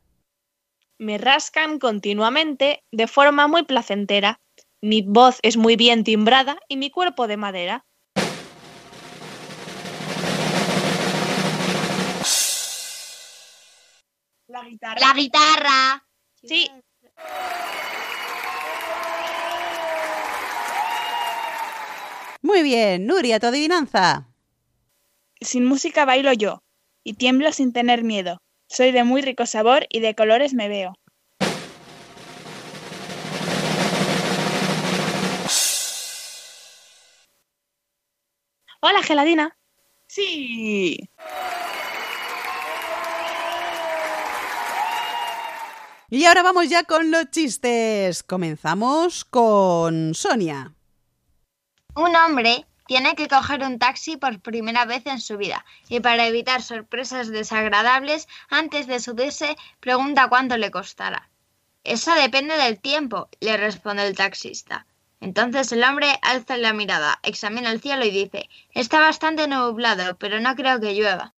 Me 0.97 1.19
rascan 1.19 1.77
continuamente 1.77 2.83
de 2.91 3.07
forma 3.07 3.47
muy 3.47 3.63
placentera. 3.63 4.41
Mi 4.81 5.03
voz 5.03 5.39
es 5.43 5.55
muy 5.55 5.75
bien 5.75 6.03
timbrada 6.03 6.57
y 6.67 6.77
mi 6.77 6.89
cuerpo 6.89 7.27
de 7.27 7.38
madera. 7.38 7.86
La 14.47 14.63
guitarra. 14.63 14.99
La 14.99 15.13
guitarra. 15.13 16.07
Sí, 16.43 16.71
Muy 22.45 22.61
bien, 22.61 23.07
Nuria, 23.07 23.39
tu 23.39 23.47
adivinanza. 23.47 24.27
Sin 25.41 25.65
música 25.65 26.05
bailo 26.05 26.31
yo, 26.31 26.61
y 27.03 27.13
tiemblo 27.13 27.51
sin 27.51 27.73
tener 27.73 28.03
miedo. 28.03 28.37
Soy 28.69 28.91
de 28.91 29.03
muy 29.03 29.23
rico 29.23 29.47
sabor 29.47 29.87
y 29.89 29.99
de 29.99 30.13
colores 30.13 30.53
me 30.53 30.69
veo. 30.69 30.93
hola 38.79 39.01
geladina. 39.01 39.57
Sí. 40.05 41.09
Y 46.11 46.25
ahora 46.25 46.43
vamos 46.43 46.69
ya 46.69 46.83
con 46.83 47.09
los 47.09 47.31
chistes. 47.31 48.21
Comenzamos 48.21 49.25
con 49.25 50.13
Sonia. 50.13 50.74
Un 51.95 52.13
hombre 52.15 52.65
tiene 52.87 53.15
que 53.15 53.29
coger 53.29 53.63
un 53.63 53.79
taxi 53.79 54.17
por 54.17 54.41
primera 54.41 54.83
vez 54.83 55.05
en 55.05 55.21
su 55.21 55.37
vida 55.37 55.65
y 55.87 56.01
para 56.01 56.27
evitar 56.27 56.61
sorpresas 56.61 57.29
desagradables, 57.29 58.27
antes 58.49 58.85
de 58.87 58.99
subirse, 58.99 59.55
pregunta 59.79 60.27
cuánto 60.27 60.57
le 60.57 60.71
costará. 60.71 61.29
Eso 61.85 62.13
depende 62.15 62.57
del 62.57 62.81
tiempo, 62.81 63.29
le 63.39 63.55
responde 63.55 64.05
el 64.05 64.15
taxista. 64.15 64.85
Entonces 65.21 65.71
el 65.71 65.83
hombre 65.85 66.19
alza 66.21 66.57
la 66.57 66.73
mirada, 66.73 67.17
examina 67.23 67.71
el 67.71 67.81
cielo 67.81 68.03
y 68.03 68.11
dice, 68.11 68.49
está 68.71 68.99
bastante 68.99 69.47
nublado, 69.47 70.17
pero 70.17 70.41
no 70.41 70.53
creo 70.55 70.81
que 70.81 70.93
llueva. 70.93 71.33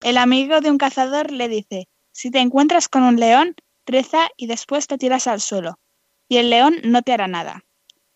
El 0.00 0.16
amigo 0.16 0.60
de 0.60 0.70
un 0.70 0.78
cazador 0.78 1.30
le 1.30 1.48
dice, 1.48 1.88
si 2.12 2.30
te 2.30 2.38
encuentras 2.38 2.88
con 2.88 3.02
un 3.02 3.20
león, 3.20 3.54
reza 3.86 4.28
y 4.36 4.46
después 4.46 4.86
te 4.86 4.98
tiras 4.98 5.26
al 5.26 5.40
suelo, 5.40 5.78
y 6.28 6.38
el 6.38 6.50
león 6.50 6.76
no 6.82 7.02
te 7.02 7.12
hará 7.12 7.28
nada. 7.28 7.64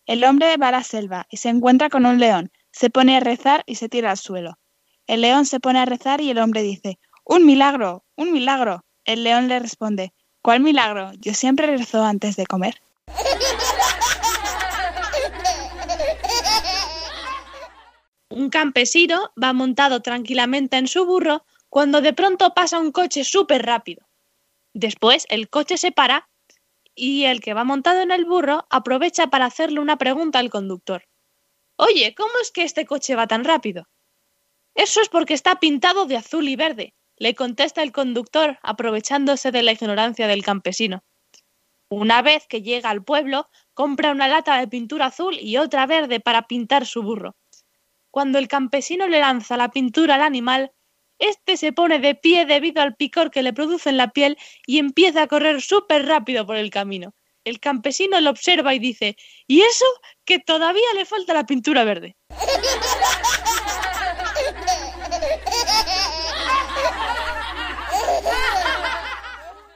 El 0.06 0.24
hombre 0.24 0.56
va 0.56 0.68
a 0.68 0.72
la 0.72 0.82
selva 0.82 1.26
y 1.30 1.36
se 1.36 1.48
encuentra 1.48 1.88
con 1.88 2.04
un 2.04 2.18
león, 2.18 2.50
se 2.72 2.90
pone 2.90 3.16
a 3.16 3.20
rezar 3.20 3.62
y 3.66 3.76
se 3.76 3.88
tira 3.88 4.10
al 4.10 4.18
suelo. 4.18 4.58
El 5.06 5.22
león 5.22 5.46
se 5.46 5.60
pone 5.60 5.78
a 5.78 5.86
rezar 5.86 6.20
y 6.20 6.30
el 6.30 6.38
hombre 6.38 6.62
dice, 6.62 6.98
¡Un 7.24 7.46
milagro! 7.46 8.04
¡Un 8.16 8.32
milagro! 8.32 8.84
El 9.04 9.24
león 9.24 9.48
le 9.48 9.58
responde, 9.58 10.12
¿Cuál 10.42 10.60
milagro? 10.60 11.12
Yo 11.18 11.34
siempre 11.34 11.66
rezo 11.66 12.02
antes 12.02 12.36
de 12.36 12.46
comer. 12.46 12.80
Un 18.30 18.48
campesino 18.48 19.32
va 19.42 19.52
montado 19.52 20.00
tranquilamente 20.00 20.78
en 20.78 20.88
su 20.88 21.04
burro 21.04 21.44
cuando 21.68 22.00
de 22.00 22.12
pronto 22.14 22.54
pasa 22.54 22.78
un 22.78 22.90
coche 22.90 23.22
súper 23.22 23.66
rápido. 23.66 24.06
Después 24.72 25.26
el 25.30 25.48
coche 25.48 25.76
se 25.76 25.92
para 25.92 26.28
y 26.94 27.24
el 27.24 27.40
que 27.40 27.54
va 27.54 27.64
montado 27.64 28.00
en 28.02 28.10
el 28.10 28.24
burro 28.24 28.66
aprovecha 28.70 29.28
para 29.28 29.46
hacerle 29.46 29.80
una 29.80 29.96
pregunta 29.96 30.38
al 30.38 30.50
conductor. 30.50 31.04
Oye, 31.76 32.14
¿cómo 32.14 32.32
es 32.42 32.50
que 32.50 32.62
este 32.62 32.84
coche 32.84 33.14
va 33.14 33.26
tan 33.26 33.44
rápido? 33.44 33.88
Eso 34.74 35.00
es 35.00 35.08
porque 35.08 35.34
está 35.34 35.60
pintado 35.60 36.06
de 36.06 36.16
azul 36.16 36.48
y 36.48 36.56
verde, 36.56 36.94
le 37.16 37.34
contesta 37.34 37.82
el 37.82 37.92
conductor, 37.92 38.58
aprovechándose 38.62 39.50
de 39.50 39.62
la 39.62 39.72
ignorancia 39.72 40.26
del 40.26 40.42
campesino. 40.42 41.04
Una 41.90 42.22
vez 42.22 42.46
que 42.46 42.62
llega 42.62 42.88
al 42.88 43.02
pueblo, 43.02 43.48
compra 43.74 44.12
una 44.12 44.28
lata 44.28 44.58
de 44.58 44.68
pintura 44.68 45.06
azul 45.06 45.36
y 45.38 45.56
otra 45.56 45.86
verde 45.86 46.20
para 46.20 46.46
pintar 46.46 46.86
su 46.86 47.02
burro. 47.02 47.36
Cuando 48.10 48.38
el 48.38 48.48
campesino 48.48 49.08
le 49.08 49.20
lanza 49.20 49.56
la 49.56 49.70
pintura 49.70 50.14
al 50.14 50.22
animal, 50.22 50.72
este 51.20 51.56
se 51.56 51.72
pone 51.72 51.98
de 51.98 52.14
pie 52.14 52.46
debido 52.46 52.82
al 52.82 52.96
picor 52.96 53.30
que 53.30 53.42
le 53.42 53.52
produce 53.52 53.90
en 53.90 53.96
la 53.96 54.08
piel 54.08 54.36
y 54.66 54.78
empieza 54.78 55.22
a 55.22 55.26
correr 55.26 55.60
súper 55.62 56.06
rápido 56.06 56.46
por 56.46 56.56
el 56.56 56.70
camino. 56.70 57.14
El 57.44 57.60
campesino 57.60 58.20
lo 58.20 58.30
observa 58.30 58.74
y 58.74 58.78
dice, 58.78 59.16
¿y 59.46 59.62
eso? 59.62 59.84
Que 60.24 60.38
todavía 60.38 60.92
le 60.94 61.06
falta 61.06 61.32
la 61.32 61.46
pintura 61.46 61.84
verde. 61.84 62.16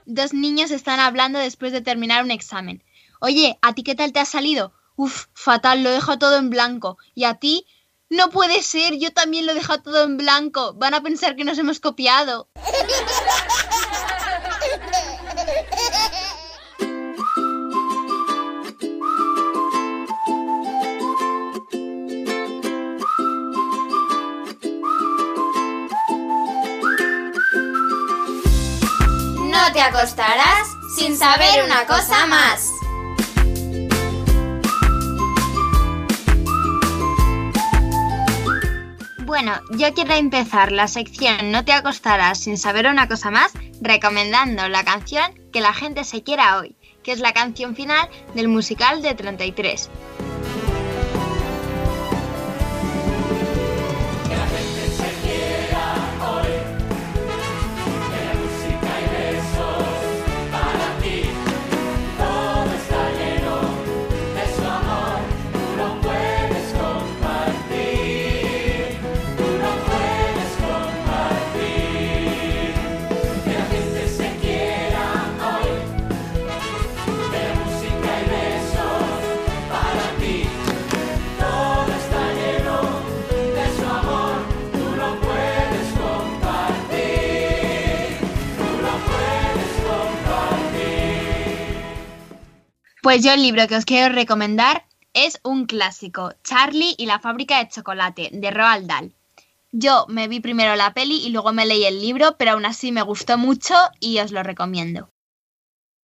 Dos 0.06 0.34
niños 0.34 0.70
están 0.70 1.00
hablando 1.00 1.38
después 1.38 1.72
de 1.72 1.80
terminar 1.80 2.22
un 2.22 2.30
examen. 2.30 2.84
Oye, 3.20 3.58
¿a 3.62 3.72
ti 3.72 3.82
qué 3.82 3.94
tal 3.94 4.12
te 4.12 4.20
ha 4.20 4.26
salido? 4.26 4.74
Uf, 4.96 5.26
fatal, 5.32 5.82
lo 5.82 5.90
dejo 5.90 6.18
todo 6.18 6.38
en 6.38 6.50
blanco. 6.50 6.98
¿Y 7.14 7.24
a 7.24 7.34
ti? 7.34 7.66
No 8.10 8.30
puede 8.30 8.62
ser, 8.62 8.98
yo 8.98 9.12
también 9.12 9.46
lo 9.46 9.54
dejo 9.54 9.80
todo 9.80 10.04
en 10.04 10.18
blanco. 10.18 10.74
Van 10.74 10.94
a 10.94 11.02
pensar 11.02 11.36
que 11.36 11.44
nos 11.44 11.58
hemos 11.58 11.80
copiado. 11.80 12.48
No 29.40 29.72
te 29.72 29.80
acostarás 29.80 30.68
sin 30.96 31.16
saber 31.16 31.64
una 31.64 31.86
cosa 31.86 32.26
más. 32.26 32.73
Bueno, 39.44 39.60
yo 39.72 39.92
quiero 39.92 40.14
empezar 40.14 40.72
la 40.72 40.88
sección 40.88 41.52
No 41.52 41.66
te 41.66 41.74
acostarás 41.74 42.38
sin 42.38 42.56
saber 42.56 42.86
una 42.86 43.08
cosa 43.08 43.30
más 43.30 43.52
recomendando 43.82 44.70
la 44.70 44.84
canción 44.84 45.34
Que 45.52 45.60
la 45.60 45.74
gente 45.74 46.04
se 46.04 46.22
quiera 46.22 46.56
hoy, 46.56 46.76
que 47.02 47.12
es 47.12 47.20
la 47.20 47.34
canción 47.34 47.76
final 47.76 48.08
del 48.34 48.48
musical 48.48 49.02
de 49.02 49.14
33. 49.14 49.90
Pues 93.04 93.22
yo 93.22 93.34
el 93.34 93.42
libro 93.42 93.66
que 93.68 93.76
os 93.76 93.84
quiero 93.84 94.14
recomendar 94.14 94.86
es 95.12 95.38
un 95.44 95.66
clásico, 95.66 96.32
Charlie 96.42 96.94
y 96.96 97.04
la 97.04 97.18
fábrica 97.18 97.58
de 97.58 97.68
chocolate, 97.68 98.30
de 98.32 98.50
Roald 98.50 98.86
Dahl. 98.86 99.12
Yo 99.72 100.06
me 100.08 100.26
vi 100.26 100.40
primero 100.40 100.74
la 100.74 100.94
peli 100.94 101.18
y 101.18 101.28
luego 101.28 101.52
me 101.52 101.66
leí 101.66 101.84
el 101.84 102.00
libro, 102.00 102.36
pero 102.38 102.52
aún 102.52 102.64
así 102.64 102.92
me 102.92 103.02
gustó 103.02 103.36
mucho 103.36 103.74
y 104.00 104.20
os 104.20 104.32
lo 104.32 104.42
recomiendo. 104.42 105.10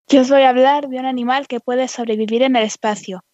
Yo 0.09 0.21
os 0.21 0.29
voy 0.29 0.43
a 0.43 0.49
hablar 0.49 0.89
de 0.89 0.99
un 0.99 1.07
animal 1.07 1.47
que 1.47 1.59
puede 1.59 1.87
sobrevivir 1.87 2.43
en 2.43 2.55
el 2.55 2.65
espacio, 2.65 3.25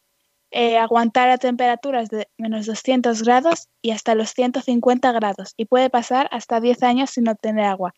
eh, 0.50 0.78
aguantar 0.78 1.30
a 1.30 1.38
temperaturas 1.38 2.08
de 2.08 2.30
menos 2.38 2.68
200 2.68 3.22
grados 3.24 3.68
y 3.82 3.92
hasta 3.92 4.16
los 4.16 4.30
150 4.30 5.12
grados, 5.12 5.56
y 5.58 5.66
puede 5.66 5.90
pasar 5.90 6.30
hasta 6.32 6.62
10 6.62 6.84
años 6.84 7.10
sin 7.10 7.28
obtener 7.28 7.66
agua. 7.66 7.94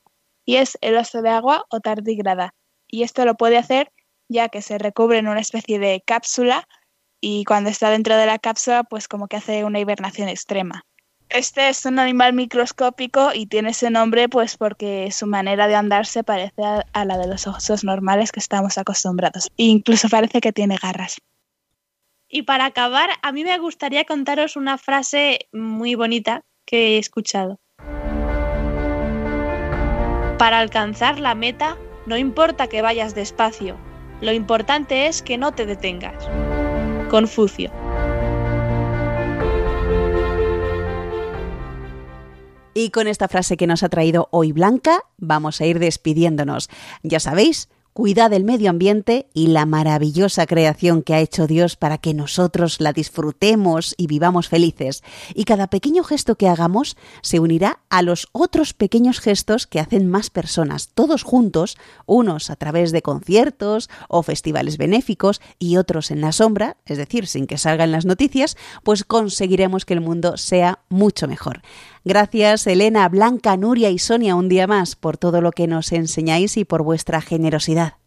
Y 0.45 0.55
es 0.55 0.80
el 0.82 0.97
oso 0.97 1.22
de 1.22 1.30
agua 1.30 1.65
o 1.70 1.80
tardígrada. 1.80 2.55
Y 2.88 3.03
esto 3.03 3.24
lo 3.24 3.36
puede 3.36 3.59
hacer 3.59 3.91
ya 4.30 4.47
que 4.49 4.61
se 4.61 4.77
recubre 4.77 5.17
en 5.17 5.27
una 5.27 5.41
especie 5.41 5.80
de 5.80 6.01
cápsula 6.05 6.67
y 7.19 7.43
cuando 7.43 7.69
está 7.69 7.89
dentro 7.89 8.15
de 8.15 8.25
la 8.25 8.39
cápsula 8.39 8.84
pues 8.84 9.07
como 9.07 9.27
que 9.27 9.38
hace 9.38 9.65
una 9.65 9.80
hibernación 9.80 10.30
extrema. 10.30 10.86
Este 11.30 11.69
es 11.69 11.86
un 11.86 11.99
animal 11.99 12.34
microscópico 12.34 13.32
y 13.34 13.45
tiene 13.45 13.69
ese 13.69 13.91
nombre 13.91 14.30
pues 14.30 14.57
porque 14.57 15.11
su 15.11 15.27
manera 15.27 15.67
de 15.67 15.75
andar 15.75 16.07
se 16.07 16.23
parece 16.23 16.63
a, 16.63 17.05
la 17.05 17.17
de 17.17 17.27
los 17.27 17.45
osos 17.45 17.84
normales 17.84 18.32
que 18.32 18.39
estamos 18.39 18.80
acostumbrados. 18.80 19.51
E 19.57 19.65
incluso 19.65 20.09
parece 20.09 20.41
que 20.41 20.51
tiene 20.51 20.77
garras. 20.82 21.17
Y 22.30 22.43
para 22.43 22.65
acabar, 22.65 23.09
a 23.21 23.32
mí 23.32 23.43
me 23.43 23.57
gustaría 23.59 24.05
contaros 24.05 24.55
una 24.55 24.77
frase 24.77 25.47
muy 25.51 25.93
bonita 25.93 26.43
que 26.65 26.95
he 26.95 26.97
escuchado. 26.97 27.59
Para 30.38 30.59
alcanzar 30.59 31.19
la 31.19 31.36
meta, 31.36 31.77
no 32.07 32.17
importa 32.17 32.67
que 32.67 32.82
vayas 32.82 33.13
despacio, 33.13 33.77
lo 34.22 34.34
importante 34.34 35.07
es 35.07 35.22
que 35.22 35.38
no 35.38 35.53
te 35.53 35.65
detengas. 35.65 36.28
Confucio. 37.09 37.72
Y 42.74 42.91
con 42.91 43.07
esta 43.07 43.28
frase 43.28 43.57
que 43.57 43.67
nos 43.67 43.84
ha 43.84 43.89
traído 43.89 44.30
hoy 44.32 44.51
Blanca, 44.51 45.01
vamos 45.17 45.59
a 45.59 45.65
ir 45.65 45.80
despidiéndonos. 45.80 46.70
Ya 47.03 47.20
sabéis, 47.20 47.70
cuida 48.00 48.30
del 48.30 48.45
medio 48.45 48.70
ambiente 48.70 49.28
y 49.34 49.47
la 49.47 49.66
maravillosa 49.66 50.45
creación 50.45 51.04
que 51.04 51.16
ha 51.16 51.20
hecho 51.20 51.47
Dios 51.47 51.76
para 51.76 51.97
que 51.97 52.14
nosotros 52.14 52.80
la 52.80 52.93
disfrutemos 52.93 53.93
y 53.97 54.08
vivamos 54.08 54.47
felices. 54.47 55.04
Y 55.36 55.43
cada 55.43 55.68
pequeño 55.68 56.06
gesto 56.06 56.36
que 56.36 56.47
hagamos 56.47 56.95
se 57.22 57.41
unirá 57.41 57.82
a 57.89 58.02
los 58.02 58.30
otros 58.32 58.74
pequeños 58.74 59.20
gestos 59.20 59.68
que 59.68 59.82
hacen 59.82 60.10
más 60.10 60.30
personas, 60.30 60.91
todos 60.93 61.24
juntos, 61.24 61.78
unos 62.06 62.50
a 62.50 62.56
través 62.56 62.93
de 62.93 63.02
conciertos 63.02 63.89
o 64.08 64.24
festivales 64.24 64.78
benéficos 64.78 65.41
y 65.60 65.76
otros 65.76 66.10
en 66.10 66.22
la 66.22 66.32
sombra, 66.32 66.78
es 66.86 66.97
decir, 66.97 67.28
sin 67.28 67.47
que 67.47 67.58
salgan 67.58 67.91
las 67.91 68.06
noticias, 68.06 68.56
pues 68.86 69.04
conseguiremos 69.04 69.84
que 69.84 69.95
el 69.95 70.00
mundo 70.00 70.38
sea 70.38 70.80
mucho 70.88 71.28
mejor. 71.28 71.64
Gracias 72.10 72.66
Elena, 72.66 73.07
Blanca, 73.07 73.55
Nuria 73.55 73.91
y 73.91 73.99
Sonia 73.99 74.34
un 74.34 74.49
día 74.49 74.66
más 74.66 74.95
por 74.95 75.20
todo 75.20 75.41
lo 75.41 75.51
que 75.51 75.68
nos 75.68 75.91
enseñáis 75.91 76.57
y 76.57 76.66
por 76.66 76.82
vuestra 76.82 77.22
generosidad. 77.22 77.97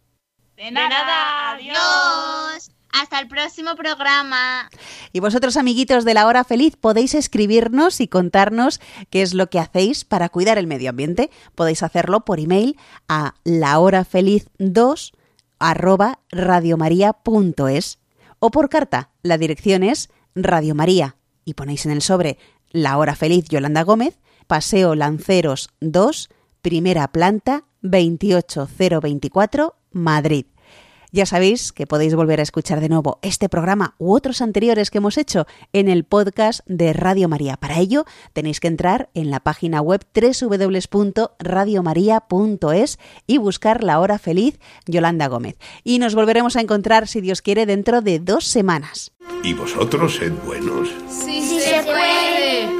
De 0.57 0.71
nada, 0.71 1.51
adiós. 1.51 2.69
Hasta 2.91 3.21
el 3.21 3.29
próximo 3.29 3.77
programa. 3.77 4.69
Y 5.13 5.21
vosotros, 5.21 5.55
amiguitos 5.55 6.03
de 6.03 6.15
la 6.15 6.27
hora 6.27 6.43
feliz, 6.43 6.75
podéis 6.75 7.15
escribirnos 7.15 8.01
y 8.01 8.09
contarnos 8.09 8.81
qué 9.09 9.21
es 9.21 9.33
lo 9.33 9.49
que 9.49 9.59
hacéis 9.59 10.03
para 10.03 10.27
cuidar 10.27 10.57
el 10.57 10.67
medio 10.67 10.89
ambiente. 10.89 11.31
Podéis 11.55 11.81
hacerlo 11.81 12.25
por 12.25 12.41
email 12.41 12.77
a 13.07 13.35
lahorafeliz2 13.45 15.13
arroba 15.59 16.19
radiomaria.es 16.29 17.99
o 18.39 18.51
por 18.51 18.67
carta. 18.67 19.11
La 19.21 19.37
dirección 19.37 19.81
es 19.81 20.09
Radio 20.35 20.75
María 20.75 21.15
y 21.45 21.53
ponéis 21.53 21.85
en 21.85 21.93
el 21.93 22.01
sobre 22.01 22.37
La 22.73 22.97
Hora 22.97 23.15
Feliz 23.15 23.45
Yolanda 23.47 23.83
Gómez, 23.83 24.19
Paseo 24.47 24.95
Lanceros 24.95 25.69
2, 25.79 26.29
primera 26.61 27.07
planta, 27.09 27.63
28024, 27.83 29.75
Madrid. 29.91 30.47
Ya 31.11 31.27
sabéis 31.27 31.71
que 31.71 31.85
podéis 31.85 32.15
volver 32.15 32.39
a 32.39 32.43
escuchar 32.43 32.81
de 32.81 32.89
nuevo 32.89 33.19
este 33.21 33.47
programa 33.47 33.93
u 33.99 34.15
otros 34.15 34.41
anteriores 34.41 34.89
que 34.89 34.97
hemos 34.97 35.19
hecho 35.19 35.45
en 35.71 35.87
el 35.87 36.05
podcast 36.05 36.61
de 36.65 36.93
Radio 36.93 37.29
María. 37.29 37.57
Para 37.57 37.77
ello 37.77 38.05
tenéis 38.33 38.59
que 38.59 38.69
entrar 38.69 39.11
en 39.13 39.29
la 39.29 39.39
página 39.39 39.79
web 39.79 40.03
www.radiomaria.es 40.15 42.99
y 43.27 43.37
buscar 43.37 43.83
la 43.83 43.99
hora 43.99 44.17
feliz 44.17 44.59
Yolanda 44.87 45.27
Gómez. 45.27 45.59
Y 45.83 45.99
nos 45.99 46.15
volveremos 46.15 46.55
a 46.55 46.61
encontrar, 46.61 47.07
si 47.07 47.21
Dios 47.21 47.43
quiere, 47.43 47.67
dentro 47.67 48.01
de 48.01 48.17
dos 48.17 48.45
semanas. 48.45 49.11
¿Y 49.43 49.53
vosotros 49.53 50.15
sed 50.15 50.33
buenos? 50.43 50.89
Sí. 51.07 51.42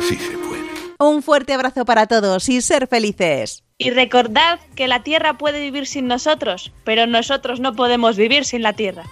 Sí 0.08 0.18
se 0.18 0.38
puede. 0.38 0.64
Un 1.00 1.22
fuerte 1.24 1.54
abrazo 1.54 1.86
para 1.86 2.08
todos 2.08 2.48
y 2.50 2.62
ser 2.62 2.88
felices. 2.88 3.64
Y 3.78 3.90
recordad 3.90 4.60
que 4.76 4.88
la 4.88 5.04
Tierra 5.04 5.38
puede 5.38 5.60
vivir 5.60 5.88
sin 5.88 6.08
nosotros, 6.08 6.72
pero 6.84 7.08
nosotros 7.08 7.60
no 7.60 7.74
podemos 7.74 8.16
vivir 8.16 8.46
sin 8.46 8.62
la 8.62 8.74
Tierra. 8.74 9.04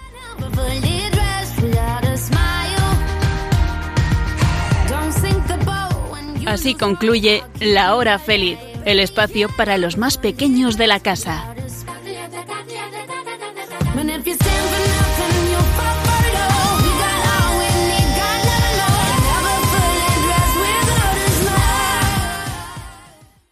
Así 6.46 6.74
concluye 6.74 7.42
La 7.60 7.94
Hora 7.94 8.18
Feliz, 8.18 8.58
el 8.84 8.98
espacio 8.98 9.48
para 9.56 9.78
los 9.78 9.96
más 9.96 10.18
pequeños 10.18 10.76
de 10.76 10.86
la 10.86 11.00
casa. 11.00 11.54